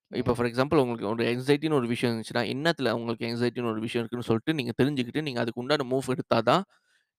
இப்ப. 0.10 0.34
For 0.34 0.46
example 0.46 0.76
உங்களுக்கு 0.76 1.08
ஒரு 1.08 1.26
ஆங்ஸைட்டின்னு 1.26 1.74
ஒரு 1.74 1.88
விஷயம் 1.88 2.16
இருந்துச்சுன்னா, 2.16 2.38
என்னத்துல 2.38 2.92
உங்களுக்கு 2.92 3.26
ஆங்ஸைட்டின்னு 3.26 3.70
ஒரு 3.70 3.80
விஷயம் 3.80 4.08
இருக்குன்னு 4.08 4.26
சொல்லிட்டு 4.26 4.54
நீங்க 4.54 4.72
தெரிஞ்சுக்கிட்டு, 4.84 5.22
நீங்க 5.22 5.40
அதுக்கு 5.40 5.62
உண்டான 5.62 5.88
மூவ் 5.96 6.08
எடுத்தா 6.08 6.40
தான் 6.40 6.64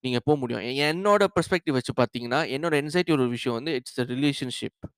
நீங்க 0.00 0.20
போ 0.24 0.36
முடியும். 0.36 0.62
என்னோட 0.62 1.26
பெர்ஸ்பெக்டிவ் 1.40 1.72
வச்சு 1.72 1.92
பார்த்தீங்கன்னா, 1.92 2.40
என்னோட 2.54 2.80
ஆங்ஸைட்டி 2.80 3.12
ஒரு 3.12 3.28
விஷயம் 3.28 3.62
வந்து 3.62 3.74
it's 3.74 4.00
a 4.00 4.04
relationship. 4.04 4.90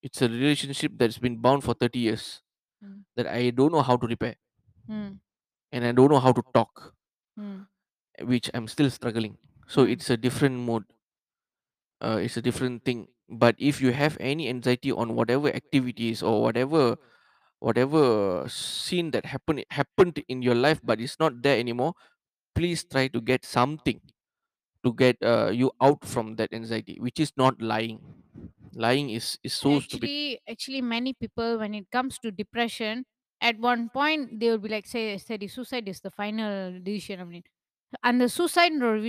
It's 0.00 0.22
a 0.22 0.26
relationship 0.26 0.94
that's 0.98 1.24
been 1.24 1.40
bound 1.40 1.64
for 1.64 1.76
30 1.78 1.98
years. 1.98 2.28
That 3.20 3.24
I 3.24 3.48
don't 3.48 3.68
know 3.68 3.80
how 3.80 3.98
to 3.98 4.06
repair. 4.06 4.34
And 5.68 5.84
I 5.84 6.04
don't 6.04 6.08
know 6.08 6.18
how 6.18 6.32
to 6.32 6.40
talk. 6.52 6.94
Hmm. 7.32 7.68
which 8.22 8.48
I'm 8.52 8.66
still 8.76 8.90
struggling. 9.02 9.34
so 9.66 9.82
it's 9.84 10.10
a 10.10 10.16
different 10.16 10.56
mode. 10.58 10.84
Uh, 12.00 12.20
it's 12.20 12.36
a 12.36 12.42
different 12.42 12.84
thing. 12.84 13.08
But 13.28 13.56
if 13.58 13.80
you 13.80 13.92
have 13.92 14.16
any 14.20 14.48
anxiety 14.48 14.92
on 14.92 15.14
whatever 15.16 15.48
activities 15.48 16.22
or 16.22 16.42
whatever 16.42 16.96
whatever 17.60 18.44
scene 18.48 19.10
that 19.12 19.26
happened 19.26 19.64
happened 19.70 20.22
in 20.28 20.42
your 20.42 20.54
life 20.54 20.80
but 20.84 21.00
it's 21.00 21.18
not 21.18 21.42
there 21.42 21.58
anymore 21.58 21.94
please 22.54 22.84
try 22.84 23.08
to 23.08 23.20
get 23.20 23.44
something 23.44 24.00
to 24.84 24.92
get 24.94 25.16
uh, 25.22 25.50
you 25.52 25.72
out 25.82 26.04
from 26.04 26.36
that 26.36 26.52
anxiety 26.52 26.98
which 27.00 27.20
is 27.20 27.32
not 27.36 27.60
lying. 27.62 28.00
Lying 28.74 29.10
is 29.10 29.38
is 29.44 29.54
so 29.54 29.78
actually 29.78 29.78
stupid. 29.80 30.12
actually 30.48 30.80
many 30.82 31.12
people 31.14 31.58
when 31.58 31.74
it 31.74 31.90
comes 31.90 32.18
to 32.18 32.30
depression 32.30 33.04
at 33.40 33.58
one 33.58 33.88
point 33.90 34.38
they 34.40 34.48
will 34.50 34.58
be 34.58 34.68
like 34.68 34.86
say 34.86 35.16
study 35.18 35.48
suicide 35.48 35.88
is 35.88 36.00
the 36.00 36.10
final 36.10 36.78
decision 36.80 37.20
i 37.20 37.24
mean. 37.24 37.42
அந்த 38.02 38.24
சூசைட்ன்ற 38.36 38.86
ஒரு 38.86 39.00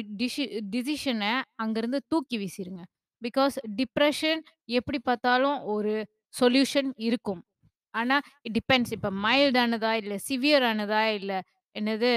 டிசிஷனை 0.69 1.31
அங்கேருந்து 1.61 1.99
தூக்கி 2.07 2.37
வீசிருங்க. 2.37 2.83
Because 3.21 3.55
depression 3.75 4.41
எப்படி 4.69 4.99
பார்த்தாலும் 4.99 5.59
ஒரு 5.65 5.93
solution 6.33 6.89
இருக்கும். 6.97 7.41
ஆனால் 7.93 8.23
it 8.45 8.53
depends 8.53 8.93
இப்போ 8.93 9.09
மைல்டானதா 9.23 9.91
இல்லை 9.93 10.17
சிவியரானதா 10.27 11.13
இல்லை 11.13 11.37
என்னது 11.75 12.09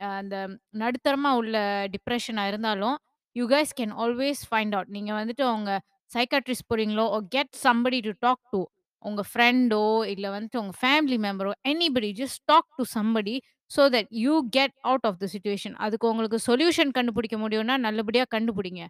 அஹ், 0.00 0.18
அந்த 0.18 0.36
நடுத்தரமாக 0.74 1.36
உள்ள 1.36 1.56
டிப்ரெஷனாக 1.90 2.48
இருந்தாலும் 2.48 2.96
you 3.36 3.48
guys 3.48 3.72
can 3.76 3.94
always 3.96 4.40
find 4.50 4.74
out 4.74 4.88
நீங்கள் 4.88 5.18
வந்துட்டு 5.20 5.44
உங்க 5.54 5.72
psychiatrist 6.10 6.66
or 7.08 7.20
get 7.30 7.54
somebody 7.64 8.00
to 8.00 8.12
talk 8.20 8.44
to 8.50 8.60
உங்கள் 9.02 9.28
ஃப்ரெண்டோ 9.32 9.82
இல்லை 10.04 10.30
வந்துட்டு 10.30 10.56
உங்கள் 10.56 10.78
family 10.82 11.18
மெம்பரோ 11.18 11.52
anybody 11.64 12.10
just 12.12 12.42
talk 12.46 12.68
to 12.76 12.84
somebody 12.94 13.34
so 13.74 13.82
that 13.94 14.10
you 14.24 14.34
get 14.56 14.74
out 14.90 15.06
of 15.10 15.18
the 15.22 15.28
situation 15.34 15.76
அதுக்கு 15.84 16.06
உங்களுக்கு 16.12 16.38
சொல்யூஷன் 16.48 16.92
கண்டுபிடிக்க 16.98 17.36
முடியும்னா 17.44 17.76
நல்லபடியாக 17.86 18.28
கண்டுபிடிங்க. 18.36 18.82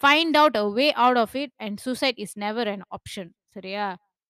Find 0.00 0.36
out 0.40 0.58
a 0.62 0.64
way 0.78 0.86
out 1.04 1.20
of 1.24 1.34
it 1.42 1.54
and 1.64 1.78
suicide 1.86 2.18
is 2.24 2.36
never 2.44 2.70
an 2.74 2.84
option 2.98 3.30
சரியா? 3.56 3.86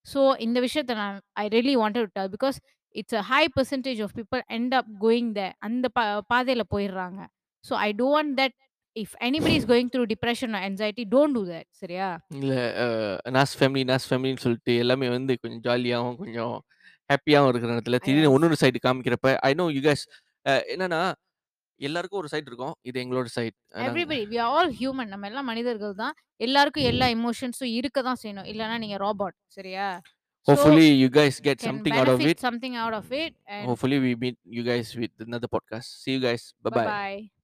ஸோ 0.07 0.21
இந்த 0.47 0.59
விஷயத்த 0.67 0.95
நான் 1.03 1.19
I 1.43 1.45
really 1.57 1.75
wanted 1.83 2.07
to 2.07 2.13
tell 2.19 2.33
because 2.37 2.57
it's 2.95 3.17
a 3.21 3.23
high 3.31 3.43
percentage 3.57 4.01
of 4.07 4.15
people 4.19 4.43
end 4.57 4.75
up 4.81 4.91
going 5.05 5.31
the 5.39 5.43
அந்த 5.69 5.87
பா 5.97 6.05
பாதையில் 6.33 6.71
போயிடுறாங்க. 6.75 7.21
So 7.65 7.73
I 7.87 7.91
don't 8.03 8.35
that 8.41 8.57
if 8.97 9.15
anybody 9.29 9.55
is 9.59 9.69
going 9.71 9.91
through 9.93 10.03
depression 10.13 10.57
anxiety 10.69 11.05
don't 11.15 11.37
do 11.39 11.43
that 11.53 11.69
சரியா? 11.83 12.09
இல்லை 12.41 12.59
நாஸ் 13.37 13.55
family, 13.61 13.85
நாஸ் 13.93 14.09
ஃபேமிலின்னு 14.11 14.45
சொல்லிட்டு 14.47 14.75
எல்லாமே 14.85 15.09
வந்து 15.17 15.35
கொஞ்சம் 15.43 15.63
ஜாலியாகவும் 15.69 16.19
கொஞ்சம் 16.23 16.57
ஹேப்பியாவும் 17.13 17.51
இருக்கிற 17.53 17.73
நேரத்துல, 17.75 17.99
திடீர்னு. 18.07 18.33
இன்னொரு 18.39 18.59
சைடு 18.63 18.81
காமிக்கிறப்ப, 18.87 19.31
ஐ 19.49 19.53
நோ 19.61 19.67
யூ 19.77 19.83
கேஸ் 19.89 20.05
என்னன்னா, 20.75 21.01
எல்லாருக்கும் 21.81 22.21
ஒரு 22.23 22.29
சைடு 22.33 22.49
இருக்கும். 22.51 22.75
இது 22.89 22.97
எங்களோட 23.03 23.29
side. 23.37 23.55
Everybody 23.87 24.19
we 24.33 24.39
all 24.49 24.73
human 24.81 25.11
நம்ம 25.13 25.29
எல்லாம் 25.31 25.49
மனிதர்கள் 25.53 25.95
தான் 26.03 26.15
எல்லாருக்கும் 26.47 26.89
எல்லா 26.91 27.07
எமோஷன்ஸும் 27.17 27.73
இருக்க 27.79 28.03
தான் 28.09 28.21
செய்யணும் 28.23 28.49
இல்லைன்னா 28.53 28.79
நீங்க 28.85 28.99
ரோபாட் 29.07 29.39
சரியா 29.59 29.87
So, 30.47 30.53
Hopefully, 30.53 30.87
you 31.01 31.09
guys 31.17 31.35
get 31.41 31.59
can 31.59 31.69
something 31.69 31.95
out 31.99 32.09
of 32.13 32.17
benefit 32.19 32.37
it. 32.37 32.41
something 32.47 32.75
out 32.85 32.95
of 32.95 33.13
it 33.13 33.33
and 33.47 33.65
Hopefully, 33.71 33.99
we 34.07 34.11
meet 34.17 34.39
you 34.57 34.65
guys 34.71 34.89
with 35.03 35.15
another 35.27 35.51
podcast. 35.55 35.89
See 36.03 36.15
you 36.17 36.23
guys. 36.27 36.45
Bye 36.65 36.71
bye 36.71 36.81
bye. 36.81 36.91
bye 36.91 37.42